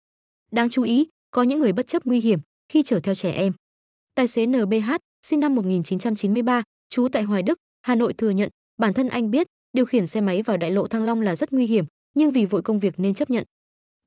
Đáng 0.52 0.70
chú 0.70 0.84
ý, 0.84 1.08
có 1.32 1.44
những 1.44 1.60
người 1.60 1.74
bất 1.74 1.88
chấp 1.88 2.06
nguy 2.06 2.20
hiểm 2.20 2.40
khi 2.70 2.84
chở 2.84 3.00
theo 3.00 3.16
trẻ 3.16 3.32
em. 3.32 3.54
Tài 4.16 4.28
xế 4.28 4.46
NBH, 4.46 4.92
sinh 5.26 5.40
năm 5.40 5.56
1993, 5.56 6.64
trú 6.90 7.08
tại 7.12 7.24
Hoài 7.24 7.44
Đức, 7.44 7.58
Hà 7.82 7.96
Nội 7.96 8.14
thừa 8.14 8.30
nhận, 8.30 8.50
bản 8.78 8.94
thân 8.94 9.10
anh 9.10 9.32
biết 9.32 9.48
điều 9.74 9.86
khiển 9.86 10.08
xe 10.08 10.22
máy 10.22 10.42
vào 10.42 10.58
đại 10.58 10.72
lộ 10.72 10.88
Thăng 10.88 11.04
Long 11.04 11.22
là 11.22 11.36
rất 11.36 11.54
nguy 11.54 11.68
hiểm, 11.68 11.86
nhưng 12.14 12.32
vì 12.32 12.46
vội 12.46 12.62
công 12.62 12.80
việc 12.80 13.00
nên 13.00 13.14
chấp 13.14 13.30
nhận. 13.30 13.44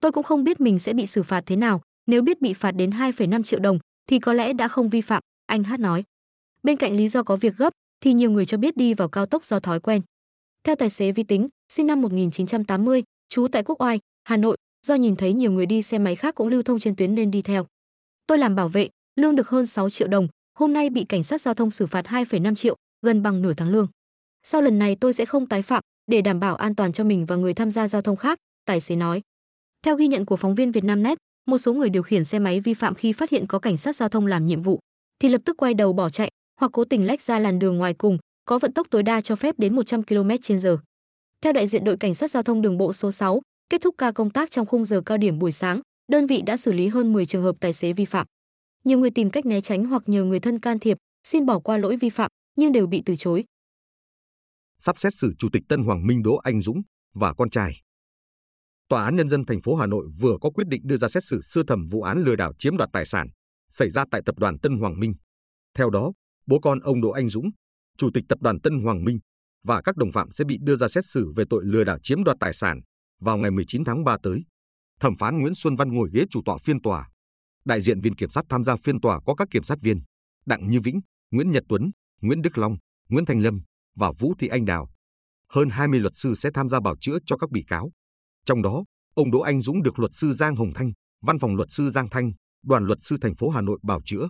Tôi 0.01 0.13
cũng 0.13 0.25
không 0.25 0.45
biết 0.45 0.61
mình 0.61 0.79
sẽ 0.79 0.93
bị 0.93 1.07
xử 1.07 1.23
phạt 1.23 1.43
thế 1.47 1.57
nào, 1.57 1.81
nếu 2.07 2.23
biết 2.23 2.41
bị 2.41 2.55
phạt 2.55 2.71
đến 2.71 2.91
2,5 2.91 3.43
triệu 3.43 3.61
đồng 3.61 3.79
thì 4.07 4.19
có 4.19 4.33
lẽ 4.33 4.53
đã 4.53 4.69
không 4.69 4.89
vi 4.89 5.01
phạm, 5.01 5.23
anh 5.47 5.65
Hát 5.65 5.81
nói. 5.81 6.05
Bên 6.63 6.77
cạnh 6.77 6.97
lý 6.97 7.09
do 7.09 7.23
có 7.23 7.37
việc 7.37 7.57
gấp 7.57 7.71
thì 8.01 8.13
nhiều 8.13 8.31
người 8.31 8.47
cho 8.47 8.59
biết 8.59 8.77
đi 8.77 8.95
vào 8.95 9.09
cao 9.09 9.27
tốc 9.27 9.45
do 9.45 9.61
thói 9.61 9.81
quen. 9.81 10.03
Theo 10.65 10.77
tài 10.77 10.91
xế 10.91 11.13
Vi 11.13 11.23
Tính, 11.23 11.49
sinh 11.73 11.87
năm 11.87 12.03
1980, 12.03 13.03
trú 13.29 13.49
tại 13.49 13.63
Quốc 13.63 13.81
Oai, 13.83 13.99
Hà 14.25 14.37
Nội, 14.37 14.57
do 14.87 14.95
nhìn 14.95 15.17
thấy 15.17 15.33
nhiều 15.33 15.53
người 15.53 15.67
đi 15.67 15.83
xe 15.83 15.99
máy 15.99 16.17
khác 16.17 16.35
cũng 16.35 16.49
lưu 16.49 16.63
thông 16.63 16.81
trên 16.81 16.97
tuyến 16.97 17.15
nên 17.15 17.31
đi 17.31 17.43
theo. 17.43 17.67
Tôi 18.27 18.39
làm 18.39 18.55
bảo 18.55 18.69
vệ, 18.69 18.89
lương 19.17 19.37
được 19.37 19.49
hơn 19.49 19.67
6 19.67 19.91
triệu 19.91 20.09
đồng, 20.09 20.29
hôm 20.59 20.73
nay 20.73 20.91
bị 20.91 21.05
cảnh 21.05 21.25
sát 21.25 21.41
giao 21.41 21.55
thông 21.55 21.71
xử 21.71 21.87
phạt 21.87 22.07
2,5 22.07 22.55
triệu, 22.55 22.77
gần 23.03 23.23
bằng 23.23 23.43
nửa 23.43 23.55
tháng 23.55 23.71
lương. 23.71 23.89
Sau 24.43 24.63
lần 24.63 24.79
này 24.79 24.97
tôi 25.01 25.13
sẽ 25.13 25.25
không 25.25 25.47
tái 25.47 25.63
phạm 25.63 25.83
để 26.07 26.21
đảm 26.21 26.41
bảo 26.41 26.57
an 26.57 26.75
toàn 26.75 26.93
cho 26.93 27.05
mình 27.05 27.27
và 27.27 27.37
người 27.37 27.55
tham 27.55 27.71
gia 27.71 27.89
giao 27.89 28.03
thông 28.03 28.17
khác, 28.17 28.39
tài 28.65 28.81
xế 28.81 28.97
nói. 28.97 29.21
Theo 29.83 29.97
ghi 29.97 30.09
nhận 30.09 30.25
của 30.25 30.37
phóng 30.37 30.55
viên 30.55 30.73
Vietnamnet, 30.73 31.19
một 31.47 31.59
số 31.59 31.75
người 31.75 31.89
điều 31.89 32.03
khiển 32.03 32.25
xe 32.25 32.39
máy 32.39 32.61
vi 32.61 32.75
phạm 32.75 32.95
khi 32.95 33.13
phát 33.13 33.31
hiện 33.31 33.47
có 33.47 33.59
cảnh 33.59 33.77
sát 33.77 33.97
giao 33.97 34.09
thông 34.09 34.27
làm 34.27 34.47
nhiệm 34.47 34.63
vụ 34.63 34.79
thì 35.19 35.29
lập 35.29 35.41
tức 35.45 35.57
quay 35.57 35.75
đầu 35.75 35.93
bỏ 35.93 36.11
chạy 36.11 36.31
hoặc 36.61 36.73
cố 36.73 36.85
tình 36.85 37.07
lách 37.07 37.23
ra 37.23 37.39
làn 37.39 37.59
đường 37.59 37.79
ngoài 37.79 37.95
cùng, 37.95 38.19
có 38.45 38.59
vận 38.59 38.73
tốc 38.73 38.87
tối 38.91 39.03
đa 39.03 39.21
cho 39.21 39.37
phép 39.37 39.59
đến 39.59 39.75
100 39.75 40.03
km/h. 40.03 40.77
Theo 41.41 41.53
đại 41.53 41.67
diện 41.67 41.85
đội 41.85 41.97
cảnh 41.97 42.15
sát 42.15 42.31
giao 42.31 42.43
thông 42.43 42.63
đường 42.63 42.79
bộ 42.79 42.93
số 42.93 43.13
6, 43.13 43.41
kết 43.71 43.81
thúc 43.81 43.95
ca 43.99 44.13
công 44.13 44.31
tác 44.31 44.51
trong 44.51 44.67
khung 44.67 44.85
giờ 44.85 45.01
cao 45.07 45.19
điểm 45.19 45.39
buổi 45.39 45.53
sáng, 45.53 45.81
đơn 46.09 46.27
vị 46.27 46.43
đã 46.47 46.57
xử 46.57 46.73
lý 46.73 46.89
hơn 46.89 47.13
10 47.13 47.27
trường 47.27 47.43
hợp 47.43 47.57
tài 47.61 47.73
xế 47.73 47.93
vi 47.93 48.05
phạm. 48.05 48.27
Nhiều 48.85 48.99
người 48.99 49.11
tìm 49.11 49.31
cách 49.31 49.47
né 49.47 49.61
tránh 49.61 49.85
hoặc 49.85 50.03
nhờ 50.07 50.25
người 50.25 50.41
thân 50.41 50.61
can 50.61 50.79
thiệp, 50.79 50.97
xin 51.29 51.47
bỏ 51.47 51.59
qua 51.59 51.77
lỗi 51.77 51.97
vi 51.97 52.11
phạm 52.11 52.31
nhưng 52.57 52.73
đều 52.73 52.87
bị 52.87 53.03
từ 53.07 53.17
chối 53.17 53.45
sắp 54.79 54.99
xét 54.99 55.15
xử 55.15 55.35
Chủ 55.39 55.49
tịch 55.53 55.63
Tân 55.69 55.83
Hoàng 55.83 56.07
Minh 56.07 56.23
Đỗ 56.23 56.37
Anh 56.37 56.61
Dũng 56.61 56.83
và 57.15 57.35
con 57.35 57.51
trai. 57.51 57.81
Tòa 58.89 59.05
án 59.05 59.17
Nhân 59.17 59.29
dân 59.29 59.47
thành 59.47 59.63
phố 59.63 59.77
Hà 59.77 59.87
Nội 59.87 60.07
vừa 60.21 60.37
có 60.41 60.51
quyết 60.51 60.69
định 60.69 60.81
đưa 60.85 60.97
ra 60.97 61.09
xét 61.09 61.25
xử 61.25 61.41
sơ 61.43 61.63
thẩm 61.67 61.89
vụ 61.91 62.03
án 62.03 62.25
lừa 62.25 62.37
đảo 62.37 62.53
chiếm 62.59 62.77
đoạt 62.77 62.91
tài 62.93 63.07
sản 63.07 63.29
xảy 63.71 63.91
ra 63.91 64.05
tại 64.11 64.23
tập 64.27 64.39
đoàn 64.39 64.59
Tân 64.59 64.79
Hoàng 64.79 65.01
Minh. 65.01 65.15
Theo 65.75 65.91
đó, 65.91 66.13
bố 66.47 66.59
con 66.59 66.81
ông 66.81 67.01
Đỗ 67.01 67.11
Anh 67.11 67.29
Dũng, 67.29 67.51
Chủ 67.99 68.11
tịch 68.15 68.25
tập 68.29 68.39
đoàn 68.41 68.61
Tân 68.61 68.83
Hoàng 68.83 69.05
Minh 69.05 69.19
và 69.65 69.83
các 69.83 69.97
đồng 69.97 70.13
phạm 70.13 70.31
sẽ 70.31 70.45
bị 70.45 70.59
đưa 70.61 70.77
ra 70.77 70.89
xét 70.89 71.05
xử 71.07 71.33
về 71.37 71.45
tội 71.51 71.65
lừa 71.65 71.85
đảo 71.85 71.99
chiếm 72.03 72.25
đoạt 72.25 72.37
tài 72.41 72.53
sản 72.53 72.81
vào 73.21 73.39
ngày 73.39 73.51
19 73.51 73.85
tháng 73.85 74.05
3 74.05 74.17
tới. 74.23 74.45
Thẩm 75.01 75.17
phán 75.17 75.39
Nguyễn 75.39 75.55
Xuân 75.55 75.77
Văn 75.77 75.93
ngồi 75.93 76.11
ghế 76.13 76.25
chủ 76.31 76.41
tọa 76.45 76.59
phiên 76.65 76.83
tòa. 76.83 77.09
Đại 77.65 77.81
diện 77.81 78.01
viện 78.01 78.15
kiểm 78.15 78.31
sát 78.31 78.45
tham 78.49 78.65
gia 78.65 78.77
phiên 78.77 79.01
tòa 79.01 79.21
có 79.27 79.35
các 79.35 79.49
kiểm 79.51 79.63
sát 79.63 79.79
viên 79.83 80.01
Đặng 80.47 80.71
Như 80.71 80.81
Vĩnh, 80.81 81.01
Nguyễn 81.31 81.51
Nhật 81.51 81.65
Tuấn, 81.69 81.91
Nguyễn 82.21 82.43
Đức 82.43 82.59
Long, 82.59 82.77
Nguyễn 83.09 83.25
Thành 83.25 83.41
Lâm, 83.41 83.61
và 83.97 84.13
Vũ 84.19 84.35
Thị 84.39 84.49
Anh 84.49 84.65
Đào. 84.65 84.89
Hơn 85.49 85.69
20 85.71 86.01
luật 86.01 86.13
sư 86.17 86.35
sẽ 86.35 86.51
tham 86.55 86.69
gia 86.69 86.81
bảo 86.81 86.97
chữa 87.01 87.19
cho 87.27 87.37
các 87.37 87.51
bị 87.51 87.65
cáo. 87.69 87.91
Trong 88.45 88.63
đó, 88.63 88.85
ông 89.15 89.31
Đỗ 89.31 89.41
Anh 89.41 89.63
Dũng 89.63 89.83
được 89.83 89.99
luật 89.99 90.11
sư 90.15 90.33
Giang 90.33 90.57
Hồng 90.57 90.73
Thanh, 90.75 90.93
văn 91.23 91.39
phòng 91.39 91.57
luật 91.57 91.69
sư 91.71 91.91
Giang 91.91 92.11
Thanh, 92.11 92.33
đoàn 92.65 92.85
luật 92.85 92.99
sư 93.03 93.17
thành 93.21 93.35
phố 93.37 93.49
Hà 93.49 93.61
Nội 93.61 93.79
bảo 93.83 94.01
chữa. 94.05 94.29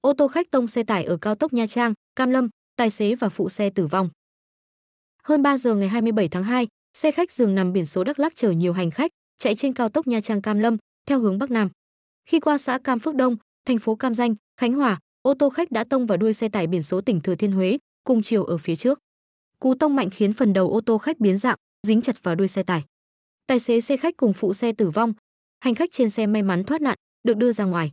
Ô 0.00 0.12
tô 0.12 0.28
khách 0.28 0.50
tông 0.50 0.66
xe 0.66 0.82
tải 0.82 1.04
ở 1.04 1.16
cao 1.16 1.34
tốc 1.34 1.52
Nha 1.52 1.66
Trang, 1.66 1.94
Cam 2.16 2.30
Lâm, 2.30 2.48
tài 2.76 2.90
xế 2.90 3.14
và 3.14 3.28
phụ 3.28 3.48
xe 3.48 3.70
tử 3.70 3.86
vong. 3.86 4.08
Hơn 5.22 5.42
3 5.42 5.58
giờ 5.58 5.74
ngày 5.74 5.88
27 5.88 6.28
tháng 6.28 6.44
2, 6.44 6.68
xe 6.98 7.10
khách 7.10 7.32
dường 7.32 7.54
nằm 7.54 7.72
biển 7.72 7.86
số 7.86 8.04
Đắk 8.04 8.18
Lắk 8.18 8.34
chở 8.36 8.50
nhiều 8.50 8.72
hành 8.72 8.90
khách, 8.90 9.10
chạy 9.38 9.54
trên 9.54 9.74
cao 9.74 9.88
tốc 9.88 10.06
Nha 10.06 10.20
Trang 10.20 10.42
Cam 10.42 10.58
Lâm 10.58 10.76
theo 11.06 11.18
hướng 11.18 11.38
bắc 11.38 11.50
nam. 11.50 11.70
Khi 12.28 12.40
qua 12.40 12.58
xã 12.58 12.78
Cam 12.78 12.98
Phước 12.98 13.14
Đông, 13.14 13.36
thành 13.64 13.78
phố 13.78 13.96
Cam 13.96 14.14
Danh, 14.14 14.34
Khánh 14.60 14.74
Hòa, 14.74 14.98
ô 15.22 15.34
tô 15.34 15.50
khách 15.50 15.70
đã 15.70 15.84
tông 15.84 16.06
vào 16.06 16.18
đuôi 16.18 16.34
xe 16.34 16.48
tải 16.48 16.66
biển 16.66 16.82
số 16.82 17.00
tỉnh 17.00 17.20
Thừa 17.20 17.34
Thiên 17.34 17.52
Huế, 17.52 17.78
cùng 18.04 18.22
chiều 18.22 18.44
ở 18.44 18.58
phía 18.58 18.76
trước. 18.76 18.98
Cú 19.58 19.74
tông 19.74 19.96
mạnh 19.96 20.10
khiến 20.10 20.32
phần 20.32 20.52
đầu 20.52 20.70
ô 20.70 20.80
tô 20.80 20.98
khách 20.98 21.20
biến 21.20 21.38
dạng, 21.38 21.56
dính 21.86 22.02
chặt 22.02 22.22
vào 22.22 22.34
đuôi 22.34 22.48
xe 22.48 22.62
tải. 22.62 22.84
Tài 23.46 23.60
xế 23.60 23.80
xe 23.80 23.96
khách 23.96 24.16
cùng 24.16 24.32
phụ 24.32 24.54
xe 24.54 24.72
tử 24.72 24.90
vong, 24.90 25.12
hành 25.60 25.74
khách 25.74 25.92
trên 25.92 26.10
xe 26.10 26.26
may 26.26 26.42
mắn 26.42 26.64
thoát 26.64 26.80
nạn, 26.80 26.96
được 27.22 27.36
đưa 27.36 27.52
ra 27.52 27.64
ngoài. 27.64 27.92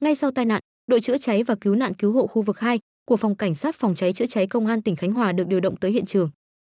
Ngay 0.00 0.14
sau 0.14 0.30
tai 0.30 0.44
nạn, 0.44 0.60
đội 0.88 1.00
chữa 1.00 1.18
cháy 1.18 1.42
và 1.42 1.54
cứu 1.60 1.74
nạn 1.74 1.94
cứu 1.94 2.12
hộ 2.12 2.26
khu 2.26 2.42
vực 2.42 2.60
2 2.60 2.78
của 3.04 3.16
phòng 3.16 3.36
cảnh 3.36 3.54
sát 3.54 3.76
phòng 3.76 3.94
cháy 3.94 4.12
chữa 4.12 4.26
cháy 4.26 4.46
công 4.46 4.66
an 4.66 4.82
tỉnh 4.82 4.96
Khánh 4.96 5.12
Hòa 5.12 5.32
được 5.32 5.46
điều 5.46 5.60
động 5.60 5.76
tới 5.76 5.90
hiện 5.92 6.06
trường. 6.06 6.30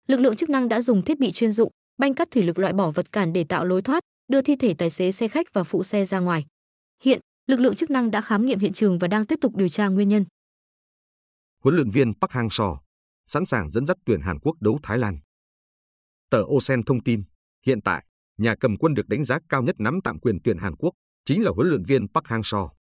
Lực 0.08 0.20
lượng 0.20 0.36
chức 0.36 0.50
năng 0.50 0.70
đã 0.70 0.82
dùng 0.82 1.02
thiết 1.02 1.20
bị 1.20 1.32
chuyên 1.32 1.52
dụng, 1.52 1.72
banh 1.98 2.14
cắt 2.14 2.32
thủy 2.32 2.44
lực 2.44 2.60
loại 2.60 2.74
bỏ 2.74 2.92
vật 2.92 3.12
cản 3.12 3.34
để 3.34 3.44
tạo 3.44 3.66
lối 3.66 3.82
thoát, 3.82 4.04
đưa 4.28 4.42
thi 4.42 4.56
thể 4.56 4.74
tài 4.74 4.90
xế 4.90 5.12
xe 5.12 5.28
khách 5.28 5.54
và 5.54 5.64
phụ 5.64 5.84
xe 5.84 6.06
ra 6.06 6.20
ngoài. 6.20 6.46
Hiện, 7.04 7.20
lực 7.48 7.60
lượng 7.60 7.76
chức 7.76 7.90
năng 7.90 8.12
đã 8.12 8.22
khám 8.22 8.46
nghiệm 8.46 8.60
hiện 8.60 8.74
trường 8.74 9.00
và 9.00 9.08
đang 9.08 9.26
tiếp 9.26 9.40
tục 9.42 9.56
điều 9.56 9.70
tra 9.70 9.88
nguyên 9.88 10.10
nhân. 10.10 10.26
Huấn 11.64 11.76
luyện 11.76 11.90
viên 11.90 12.14
Park 12.22 12.32
Hang-seo 12.32 12.78
sẵn 13.28 13.46
sàng 13.46 13.70
dẫn 13.70 13.86
dắt 13.86 13.98
tuyển 14.06 14.22
Hàn 14.22 14.40
Quốc 14.40 14.56
đấu 14.60 14.80
Thái 14.84 14.98
Lan. 14.98 15.20
Tờ 16.30 16.42
Osen 16.42 16.84
thông 16.84 17.04
tin, 17.04 17.24
hiện 17.66 17.82
tại, 17.82 18.06
nhà 18.38 18.56
cầm 18.56 18.78
quân 18.78 18.94
được 18.94 19.08
đánh 19.08 19.26
giá 19.26 19.40
cao 19.50 19.62
nhất 19.62 19.76
nắm 19.80 20.00
tạm 20.04 20.20
quyền 20.20 20.38
tuyển 20.44 20.58
Hàn 20.58 20.76
Quốc 20.76 20.94
chính 21.26 21.44
là 21.44 21.52
huấn 21.56 21.70
luyện 21.70 21.84
viên 21.84 22.08
Park 22.08 22.26
Hang-seo. 22.26 22.79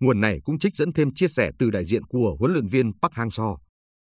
Nguồn 0.00 0.20
này 0.20 0.40
cũng 0.44 0.58
trích 0.58 0.76
dẫn 0.76 0.92
thêm 0.92 1.14
chia 1.14 1.28
sẻ 1.28 1.50
từ 1.58 1.70
đại 1.70 1.84
diện 1.84 2.04
của 2.04 2.36
huấn 2.38 2.52
luyện 2.52 2.66
viên 2.66 2.92
Park 3.02 3.12
Hang-seo, 3.12 3.56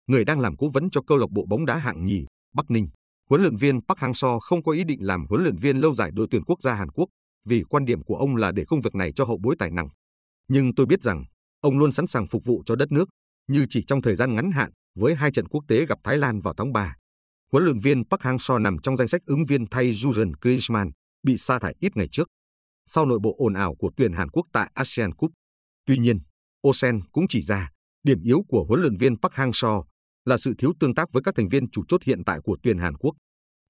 người 0.07 0.25
đang 0.25 0.41
làm 0.41 0.57
cố 0.57 0.69
vấn 0.69 0.91
cho 0.91 1.01
câu 1.07 1.19
lạc 1.19 1.31
bộ 1.31 1.45
bóng 1.49 1.67
đá 1.67 1.77
hạng 1.77 2.07
nhì 2.07 2.27
Bắc 2.55 2.71
Ninh. 2.71 2.89
Huấn 3.31 3.41
luyện 3.41 3.57
viên 3.57 3.81
Park 3.81 3.99
Hang-seo 3.99 4.39
không 4.41 4.63
có 4.63 4.73
ý 4.73 4.85
định 4.85 4.99
làm 5.03 5.27
huấn 5.29 5.43
luyện 5.43 5.57
viên 5.57 5.77
lâu 5.77 5.95
dài 5.95 6.11
đội 6.15 6.27
tuyển 6.31 6.43
quốc 6.45 6.63
gia 6.63 6.75
Hàn 6.75 6.91
Quốc 6.91 7.09
vì 7.45 7.63
quan 7.69 7.85
điểm 7.85 8.03
của 8.03 8.17
ông 8.17 8.37
là 8.37 8.53
để 8.53 8.65
công 8.69 8.81
việc 8.81 8.95
này 8.95 9.13
cho 9.13 9.25
hậu 9.25 9.39
bối 9.43 9.57
tài 9.59 9.71
năng. 9.71 9.89
Nhưng 10.49 10.75
tôi 10.75 10.87
biết 10.87 11.03
rằng 11.03 11.25
ông 11.61 11.79
luôn 11.79 11.93
sẵn 11.93 12.07
sàng 12.07 12.27
phục 12.29 12.45
vụ 12.45 12.63
cho 12.67 12.77
đất 12.77 12.93
nước, 12.93 13.09
như 13.49 13.67
chỉ 13.71 13.85
trong 13.87 14.03
thời 14.03 14.17
gian 14.17 14.35
ngắn 14.35 14.51
hạn 14.51 14.71
với 14.99 15.15
hai 15.15 15.31
trận 15.31 15.49
quốc 15.49 15.65
tế 15.69 15.87
gặp 15.87 15.99
Thái 16.05 16.19
Lan 16.19 16.41
vào 16.41 16.55
tháng 16.57 16.73
3. 16.73 16.97
Huấn 17.53 17.65
luyện 17.65 17.79
viên 17.79 18.05
Park 18.05 18.21
Hang-seo 18.21 18.59
nằm 18.59 18.77
trong 18.83 18.97
danh 18.97 19.09
sách 19.09 19.21
ứng 19.27 19.45
viên 19.45 19.67
thay 19.67 19.93
Jurgen 19.93 20.33
Klinsmann 20.41 20.91
bị 21.23 21.39
sa 21.39 21.59
thải 21.59 21.75
ít 21.81 21.97
ngày 21.97 22.09
trước. 22.13 22.29
Sau 22.87 23.07
nội 23.07 23.19
bộ 23.23 23.35
ồn 23.39 23.55
ào 23.55 23.75
của 23.75 23.91
tuyển 23.97 24.13
Hàn 24.13 24.31
Quốc 24.31 24.47
tại 24.53 24.71
ASEAN 24.75 25.15
Cup. 25.15 25.31
Tuy 25.89 25.99
nhiên, 25.99 26.19
Osen 26.69 27.01
cũng 27.13 27.29
chỉ 27.29 27.43
ra 27.43 27.71
điểm 28.03 28.23
yếu 28.23 28.43
của 28.49 28.65
huấn 28.69 28.81
luyện 28.81 28.97
viên 28.97 29.21
Park 29.21 29.33
Hang-seo 29.33 29.85
là 30.25 30.39
sự 30.39 30.55
thiếu 30.59 30.73
tương 30.81 30.95
tác 30.95 31.13
với 31.13 31.23
các 31.23 31.35
thành 31.37 31.49
viên 31.49 31.71
chủ 31.71 31.83
chốt 31.89 32.03
hiện 32.05 32.25
tại 32.25 32.41
của 32.45 32.57
tuyển 32.63 32.79
Hàn 32.79 32.97
Quốc. 32.97 33.15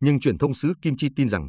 Nhưng 0.01 0.21
truyền 0.21 0.39
thông 0.39 0.55
xứ 0.55 0.73
Kim 0.83 0.97
Chi 0.97 1.09
tin 1.17 1.29
rằng 1.29 1.49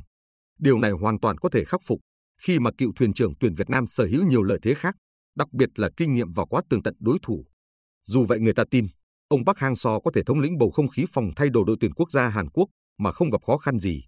điều 0.60 0.80
này 0.80 0.92
hoàn 0.92 1.20
toàn 1.20 1.38
có 1.38 1.50
thể 1.50 1.66
khắc 1.66 1.82
phục 1.86 2.00
khi 2.42 2.60
mà 2.60 2.72
cựu 2.78 2.92
thuyền 2.96 3.14
trưởng 3.14 3.34
tuyển 3.40 3.56
Việt 3.56 3.70
Nam 3.70 3.88
sở 3.88 4.06
hữu 4.06 4.28
nhiều 4.28 4.44
lợi 4.44 4.60
thế 4.62 4.74
khác, 4.74 4.96
đặc 5.36 5.54
biệt 5.54 5.70
là 5.76 5.90
kinh 5.98 6.14
nghiệm 6.14 6.34
và 6.34 6.46
quá 6.46 6.62
tường 6.70 6.84
tận 6.84 6.96
đối 7.00 7.18
thủ. 7.22 7.46
Dù 8.06 8.26
vậy 8.26 8.40
người 8.40 8.54
ta 8.54 8.64
tin, 8.72 8.88
ông 9.28 9.46
Park 9.46 9.58
Hang-seo 9.58 10.02
có 10.02 10.12
thể 10.16 10.24
thống 10.24 10.40
lĩnh 10.40 10.58
bầu 10.58 10.72
không 10.72 10.88
khí 10.88 11.06
phòng 11.14 11.32
thay 11.36 11.50
đồ 11.50 11.64
đội 11.64 11.78
tuyển 11.80 11.94
quốc 11.94 12.12
gia 12.12 12.28
Hàn 12.28 12.50
Quốc 12.50 12.70
mà 12.98 13.12
không 13.12 13.30
gặp 13.30 13.44
khó 13.46 13.58
khăn 13.58 13.80
gì. 13.80 14.04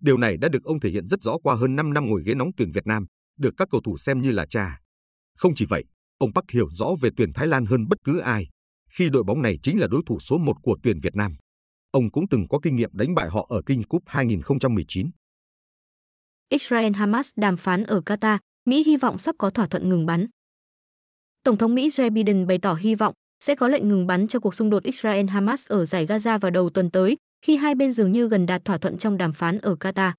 Điều 0.00 0.18
này 0.18 0.36
đã 0.36 0.48
được 0.48 0.64
ông 0.64 0.80
thể 0.80 0.90
hiện 0.90 1.08
rất 1.08 1.22
rõ 1.22 1.38
qua 1.42 1.54
hơn 1.54 1.76
5 1.76 1.94
năm 1.94 2.06
ngồi 2.06 2.22
ghế 2.26 2.34
nóng 2.34 2.50
tuyển 2.56 2.70
Việt 2.70 2.86
Nam, 2.86 3.06
được 3.38 3.54
các 3.56 3.68
cầu 3.70 3.80
thủ 3.84 3.96
xem 3.96 4.20
như 4.22 4.30
là 4.30 4.46
cha. 4.46 4.80
Không 5.36 5.54
chỉ 5.54 5.66
vậy, 5.68 5.84
ông 6.20 6.32
Park 6.34 6.50
hiểu 6.50 6.68
rõ 6.70 6.86
về 7.00 7.10
tuyển 7.16 7.32
Thái 7.32 7.46
Lan 7.46 7.66
hơn 7.66 7.88
bất 7.88 7.98
cứ 8.04 8.18
ai, 8.18 8.46
khi 8.90 9.08
đội 9.08 9.24
bóng 9.24 9.42
này 9.42 9.58
chính 9.62 9.80
là 9.80 9.86
đối 9.86 10.02
thủ 10.06 10.20
số 10.20 10.38
1 10.38 10.56
của 10.62 10.76
tuyển 10.82 11.00
Việt 11.00 11.16
Nam. 11.16 11.36
Ông 11.90 12.10
cũng 12.10 12.28
từng 12.28 12.48
có 12.48 12.58
kinh 12.62 12.76
nghiệm 12.76 12.90
đánh 12.92 13.14
bại 13.14 13.28
họ 13.28 13.46
ở 13.48 13.62
King 13.66 13.82
Cup 13.82 14.02
2019. 14.06 15.10
Israel-Hamas 16.52 17.32
đàm 17.36 17.56
phán 17.56 17.84
ở 17.84 18.00
Qatar, 18.06 18.38
Mỹ 18.64 18.84
hy 18.84 18.96
vọng 18.96 19.18
sắp 19.18 19.34
có 19.38 19.50
thỏa 19.50 19.66
thuận 19.66 19.88
ngừng 19.88 20.06
bắn. 20.06 20.26
Tổng 21.42 21.56
thống 21.56 21.74
Mỹ 21.74 21.88
Joe 21.88 22.12
Biden 22.12 22.46
bày 22.46 22.58
tỏ 22.58 22.74
hy 22.74 22.94
vọng 22.94 23.14
sẽ 23.44 23.54
có 23.54 23.68
lệnh 23.68 23.88
ngừng 23.88 24.06
bắn 24.06 24.28
cho 24.28 24.40
cuộc 24.40 24.54
xung 24.54 24.70
đột 24.70 24.82
Israel-Hamas 24.82 25.66
ở 25.68 25.84
giải 25.84 26.06
Gaza 26.06 26.38
vào 26.38 26.50
đầu 26.50 26.70
tuần 26.70 26.90
tới, 26.90 27.16
khi 27.42 27.56
hai 27.56 27.74
bên 27.74 27.92
dường 27.92 28.12
như 28.12 28.28
gần 28.28 28.46
đạt 28.46 28.64
thỏa 28.64 28.78
thuận 28.78 28.98
trong 28.98 29.16
đàm 29.16 29.32
phán 29.32 29.58
ở 29.58 29.74
Qatar. 29.80 30.12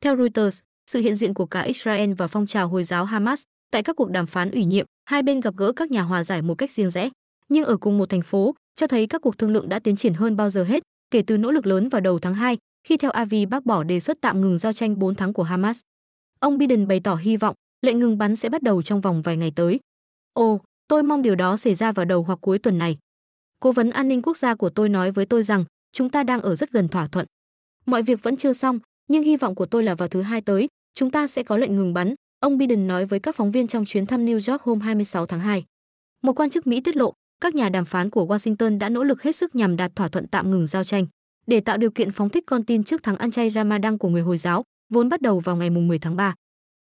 Theo 0.00 0.16
Reuters, 0.16 0.60
sự 0.90 1.00
hiện 1.00 1.14
diện 1.14 1.34
của 1.34 1.46
cả 1.46 1.60
Israel 1.60 2.12
và 2.12 2.26
phong 2.26 2.46
trào 2.46 2.68
Hồi 2.68 2.84
giáo 2.84 3.04
Hamas 3.04 3.42
tại 3.70 3.82
các 3.82 3.96
cuộc 3.96 4.10
đàm 4.10 4.26
phán 4.26 4.50
ủy 4.50 4.64
nhiệm, 4.64 4.86
hai 5.04 5.22
bên 5.22 5.40
gặp 5.40 5.54
gỡ 5.56 5.72
các 5.72 5.90
nhà 5.90 6.02
hòa 6.02 6.24
giải 6.24 6.42
một 6.42 6.54
cách 6.54 6.70
riêng 6.70 6.90
rẽ, 6.90 7.10
nhưng 7.48 7.64
ở 7.64 7.76
cùng 7.76 7.98
một 7.98 8.08
thành 8.08 8.22
phố, 8.22 8.54
cho 8.76 8.86
thấy 8.86 9.06
các 9.06 9.22
cuộc 9.22 9.38
thương 9.38 9.50
lượng 9.52 9.68
đã 9.68 9.78
tiến 9.78 9.96
triển 9.96 10.14
hơn 10.14 10.36
bao 10.36 10.50
giờ 10.50 10.64
hết 10.64 10.82
kể 11.10 11.22
từ 11.22 11.38
nỗ 11.38 11.50
lực 11.50 11.66
lớn 11.66 11.88
vào 11.88 12.00
đầu 12.00 12.18
tháng 12.18 12.34
2 12.34 12.58
khi 12.84 12.96
theo 12.96 13.10
Avi 13.10 13.46
bác 13.46 13.66
bỏ 13.66 13.84
đề 13.84 14.00
xuất 14.00 14.18
tạm 14.20 14.40
ngừng 14.40 14.58
giao 14.58 14.72
tranh 14.72 14.98
4 14.98 15.14
tháng 15.14 15.32
của 15.32 15.42
Hamas. 15.42 15.80
Ông 16.40 16.58
Biden 16.58 16.88
bày 16.88 17.00
tỏ 17.00 17.14
hy 17.14 17.36
vọng 17.36 17.54
lệnh 17.82 17.98
ngừng 17.98 18.18
bắn 18.18 18.36
sẽ 18.36 18.48
bắt 18.48 18.62
đầu 18.62 18.82
trong 18.82 19.00
vòng 19.00 19.22
vài 19.22 19.36
ngày 19.36 19.52
tới. 19.56 19.80
Ồ, 20.32 20.60
tôi 20.88 21.02
mong 21.02 21.22
điều 21.22 21.34
đó 21.34 21.56
xảy 21.56 21.74
ra 21.74 21.92
vào 21.92 22.04
đầu 22.04 22.22
hoặc 22.22 22.38
cuối 22.42 22.58
tuần 22.58 22.78
này. 22.78 22.98
Cố 23.60 23.72
vấn 23.72 23.90
an 23.90 24.08
ninh 24.08 24.22
quốc 24.22 24.36
gia 24.36 24.54
của 24.54 24.70
tôi 24.70 24.88
nói 24.88 25.10
với 25.10 25.26
tôi 25.26 25.42
rằng 25.42 25.64
chúng 25.92 26.10
ta 26.10 26.22
đang 26.22 26.40
ở 26.40 26.54
rất 26.54 26.72
gần 26.72 26.88
thỏa 26.88 27.06
thuận. 27.06 27.26
Mọi 27.86 28.02
việc 28.02 28.22
vẫn 28.22 28.36
chưa 28.36 28.52
xong, 28.52 28.78
nhưng 29.08 29.22
hy 29.22 29.36
vọng 29.36 29.54
của 29.54 29.66
tôi 29.66 29.82
là 29.82 29.94
vào 29.94 30.08
thứ 30.08 30.22
hai 30.22 30.40
tới, 30.40 30.68
chúng 30.94 31.10
ta 31.10 31.26
sẽ 31.26 31.42
có 31.42 31.56
lệnh 31.56 31.76
ngừng 31.76 31.94
bắn, 31.94 32.14
ông 32.40 32.58
Biden 32.58 32.86
nói 32.86 33.06
với 33.06 33.20
các 33.20 33.36
phóng 33.36 33.50
viên 33.50 33.66
trong 33.66 33.84
chuyến 33.84 34.06
thăm 34.06 34.26
New 34.26 34.52
York 34.52 34.62
hôm 34.62 34.80
26 34.80 35.26
tháng 35.26 35.40
2. 35.40 35.64
Một 36.22 36.32
quan 36.32 36.50
chức 36.50 36.66
Mỹ 36.66 36.80
tiết 36.80 36.96
lộ, 36.96 37.14
các 37.40 37.54
nhà 37.54 37.68
đàm 37.68 37.84
phán 37.84 38.10
của 38.10 38.26
Washington 38.26 38.78
đã 38.78 38.88
nỗ 38.88 39.04
lực 39.04 39.22
hết 39.22 39.36
sức 39.36 39.54
nhằm 39.54 39.76
đạt 39.76 39.96
thỏa 39.96 40.08
thuận 40.08 40.28
tạm 40.28 40.50
ngừng 40.50 40.66
giao 40.66 40.84
tranh 40.84 41.06
để 41.46 41.60
tạo 41.60 41.76
điều 41.76 41.90
kiện 41.90 42.12
phóng 42.12 42.30
thích 42.30 42.44
con 42.46 42.64
tin 42.64 42.84
trước 42.84 43.02
tháng 43.02 43.16
ăn 43.16 43.30
chay 43.30 43.50
Ramadan 43.50 43.98
của 43.98 44.08
người 44.08 44.22
Hồi 44.22 44.38
giáo, 44.38 44.64
vốn 44.88 45.08
bắt 45.08 45.20
đầu 45.20 45.40
vào 45.40 45.56
ngày 45.56 45.70
10 45.70 45.98
tháng 45.98 46.16
3. 46.16 46.34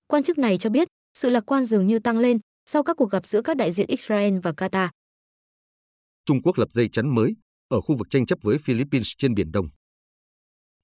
Quan 0.07 0.23
chức 0.23 0.37
này 0.37 0.57
cho 0.57 0.69
biết, 0.69 0.87
sự 1.13 1.29
lạc 1.29 1.43
quan 1.45 1.65
dường 1.65 1.87
như 1.87 1.99
tăng 1.99 2.17
lên 2.17 2.39
sau 2.65 2.83
các 2.83 2.97
cuộc 2.97 3.11
gặp 3.11 3.25
giữa 3.25 3.41
các 3.41 3.57
đại 3.57 3.71
diện 3.71 3.87
Israel 3.87 4.39
và 4.43 4.51
Qatar. 4.51 4.89
Trung 6.25 6.41
Quốc 6.41 6.57
lập 6.57 6.67
dây 6.71 6.89
chắn 6.89 7.15
mới 7.15 7.35
ở 7.67 7.81
khu 7.81 7.97
vực 7.97 8.07
tranh 8.09 8.25
chấp 8.25 8.39
với 8.41 8.57
Philippines 8.57 9.07
trên 9.17 9.33
Biển 9.33 9.51
Đông. 9.51 9.65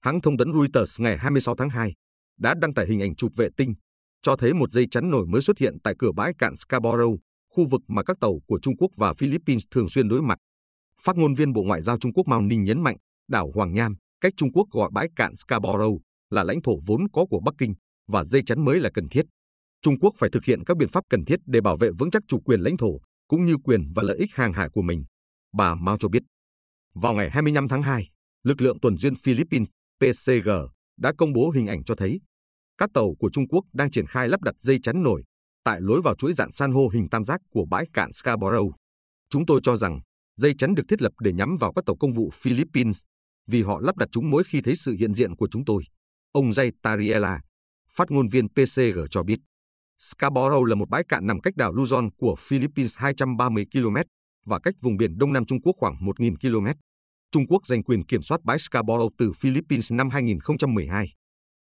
Hãng 0.00 0.20
thông 0.20 0.36
tấn 0.36 0.52
Reuters 0.52 1.00
ngày 1.00 1.18
26 1.18 1.54
tháng 1.54 1.70
2 1.70 1.92
đã 2.38 2.54
đăng 2.54 2.74
tải 2.74 2.86
hình 2.86 3.00
ảnh 3.00 3.14
chụp 3.14 3.32
vệ 3.36 3.48
tinh 3.56 3.74
cho 4.22 4.36
thấy 4.36 4.54
một 4.54 4.72
dây 4.72 4.86
chắn 4.90 5.10
nổi 5.10 5.26
mới 5.26 5.42
xuất 5.42 5.58
hiện 5.58 5.76
tại 5.84 5.94
cửa 5.98 6.12
bãi 6.12 6.32
cạn 6.38 6.56
Scarborough, 6.56 7.20
khu 7.54 7.66
vực 7.68 7.80
mà 7.88 8.02
các 8.02 8.16
tàu 8.20 8.38
của 8.46 8.58
Trung 8.62 8.76
Quốc 8.76 8.88
và 8.96 9.14
Philippines 9.14 9.62
thường 9.70 9.88
xuyên 9.88 10.08
đối 10.08 10.22
mặt. 10.22 10.38
Phát 11.02 11.16
ngôn 11.16 11.34
viên 11.34 11.52
Bộ 11.52 11.62
Ngoại 11.62 11.82
giao 11.82 11.98
Trung 11.98 12.12
Quốc 12.12 12.26
Mao 12.26 12.42
Ninh 12.42 12.64
nhấn 12.64 12.82
mạnh, 12.82 12.96
đảo 13.28 13.50
Hoàng 13.54 13.72
Nham, 13.72 13.96
cách 14.20 14.32
Trung 14.36 14.52
Quốc 14.52 14.66
gọi 14.70 14.90
bãi 14.92 15.08
cạn 15.16 15.36
Scarborough 15.36 16.00
là 16.30 16.44
lãnh 16.44 16.62
thổ 16.62 16.72
vốn 16.86 17.00
có 17.12 17.26
của 17.30 17.40
Bắc 17.44 17.54
Kinh 17.58 17.74
và 18.08 18.24
dây 18.24 18.42
chắn 18.46 18.64
mới 18.64 18.80
là 18.80 18.90
cần 18.94 19.08
thiết. 19.08 19.22
Trung 19.82 19.98
Quốc 20.00 20.14
phải 20.18 20.30
thực 20.30 20.44
hiện 20.44 20.64
các 20.64 20.76
biện 20.76 20.88
pháp 20.88 21.04
cần 21.10 21.24
thiết 21.24 21.40
để 21.46 21.60
bảo 21.60 21.76
vệ 21.76 21.90
vững 21.98 22.10
chắc 22.10 22.22
chủ 22.28 22.40
quyền 22.40 22.60
lãnh 22.60 22.76
thổ 22.76 23.00
cũng 23.28 23.46
như 23.46 23.56
quyền 23.64 23.92
và 23.94 24.02
lợi 24.02 24.16
ích 24.16 24.30
hàng 24.34 24.52
hải 24.52 24.68
của 24.70 24.82
mình, 24.82 25.04
bà 25.52 25.74
Mao 25.74 25.96
cho 25.98 26.08
biết. 26.08 26.22
Vào 26.94 27.14
ngày 27.14 27.30
25 27.30 27.68
tháng 27.68 27.82
2, 27.82 28.08
lực 28.44 28.60
lượng 28.60 28.80
tuần 28.80 28.96
duyên 28.96 29.16
Philippines 29.16 29.68
PCG 30.00 30.50
đã 30.96 31.12
công 31.18 31.32
bố 31.32 31.50
hình 31.50 31.66
ảnh 31.66 31.84
cho 31.84 31.94
thấy 31.94 32.20
các 32.80 32.90
tàu 32.94 33.14
của 33.18 33.30
Trung 33.32 33.48
Quốc 33.48 33.64
đang 33.72 33.90
triển 33.90 34.06
khai 34.06 34.28
lắp 34.28 34.42
đặt 34.42 34.54
dây 34.58 34.78
chắn 34.82 35.02
nổi 35.02 35.22
tại 35.64 35.80
lối 35.80 36.00
vào 36.02 36.14
chuỗi 36.14 36.32
dạng 36.32 36.52
san 36.52 36.72
hô 36.72 36.88
hình 36.88 37.08
tam 37.08 37.24
giác 37.24 37.40
của 37.50 37.64
bãi 37.70 37.86
cạn 37.92 38.12
Scarborough. 38.12 38.74
Chúng 39.30 39.46
tôi 39.46 39.60
cho 39.62 39.76
rằng 39.76 40.00
dây 40.36 40.54
chắn 40.58 40.74
được 40.74 40.82
thiết 40.88 41.02
lập 41.02 41.12
để 41.20 41.32
nhắm 41.32 41.56
vào 41.60 41.72
các 41.72 41.84
tàu 41.86 41.96
công 42.00 42.12
vụ 42.12 42.30
Philippines 42.34 43.00
vì 43.46 43.62
họ 43.62 43.80
lắp 43.80 43.96
đặt 43.96 44.08
chúng 44.12 44.30
mỗi 44.30 44.44
khi 44.44 44.60
thấy 44.60 44.76
sự 44.76 44.96
hiện 44.98 45.14
diện 45.14 45.36
của 45.36 45.48
chúng 45.50 45.64
tôi. 45.64 45.82
Ông 46.32 46.50
Jay 46.50 46.70
Tariela, 46.82 47.40
phát 47.90 48.10
ngôn 48.10 48.28
viên 48.28 48.48
PCG 48.48 48.98
cho 49.10 49.22
biết. 49.22 49.38
Scarborough 49.98 50.64
là 50.64 50.74
một 50.74 50.88
bãi 50.88 51.04
cạn 51.08 51.26
nằm 51.26 51.40
cách 51.40 51.56
đảo 51.56 51.72
Luzon 51.72 52.10
của 52.18 52.34
Philippines 52.38 52.96
230 52.96 53.66
km 53.72 53.96
và 54.46 54.58
cách 54.62 54.74
vùng 54.80 54.96
biển 54.96 55.18
Đông 55.18 55.32
Nam 55.32 55.46
Trung 55.46 55.62
Quốc 55.62 55.72
khoảng 55.78 55.94
1.000 55.94 56.34
km. 56.36 56.66
Trung 57.32 57.46
Quốc 57.46 57.66
giành 57.66 57.82
quyền 57.82 58.04
kiểm 58.04 58.22
soát 58.22 58.40
bãi 58.44 58.58
Scarborough 58.58 59.12
từ 59.18 59.32
Philippines 59.32 59.92
năm 59.92 60.10
2012. 60.10 61.12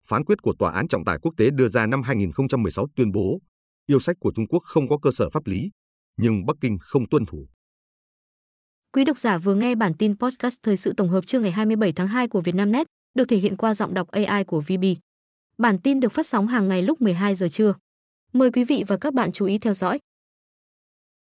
Phán 0.09 0.25
quyết 0.25 0.43
của 0.43 0.55
Tòa 0.59 0.73
án 0.73 0.89
trọng 0.89 1.05
tài 1.05 1.19
quốc 1.23 1.35
tế 1.37 1.51
đưa 1.51 1.69
ra 1.69 1.87
năm 1.87 2.03
2016 2.03 2.87
tuyên 2.97 3.13
bố 3.13 3.41
yêu 3.87 4.01
sách 4.01 4.17
của 4.21 4.33
Trung 4.37 4.47
Quốc 4.47 4.63
không 4.67 4.89
có 4.89 4.99
cơ 5.03 5.11
sở 5.11 5.31
pháp 5.31 5.47
lý, 5.47 5.71
nhưng 6.17 6.47
Bắc 6.47 6.57
Kinh 6.61 6.79
không 6.81 7.09
tuân 7.09 7.27
thủ. 7.27 7.49
Quý 8.93 9.05
độc 9.05 9.19
giả 9.19 9.39
vừa 9.39 9.55
nghe 9.55 9.75
bản 9.75 9.95
tin 9.95 10.19
podcast 10.19 10.57
thời 10.63 10.77
sự 10.77 10.93
tổng 10.97 11.09
hợp 11.09 11.27
trưa 11.27 11.41
ngày 11.41 11.51
27 11.51 11.93
tháng 11.93 12.09
2 12.09 12.29
của 12.29 12.41
Vietnamnet, 12.41 12.87
được 13.15 13.25
thể 13.29 13.37
hiện 13.37 13.57
qua 13.57 13.75
giọng 13.75 13.95
đọc 13.95 14.09
AI 14.09 14.45
của 14.45 14.61
VB. 14.61 14.85
Bản 15.59 15.79
tin 15.79 16.01
được 16.01 16.13
phát 16.13 16.27
sóng 16.27 16.47
hàng 16.47 16.69
ngày 16.69 16.83
lúc 16.83 17.01
12 17.01 17.35
giờ 17.35 17.49
trưa. 17.49 17.75
Mời 18.33 18.51
quý 18.51 18.65
vị 18.65 18.85
và 18.87 18.97
các 18.97 19.15
bạn 19.15 19.33
chú 19.33 19.47
ý 19.47 19.59
theo 19.59 19.75
dõi. 19.75 19.99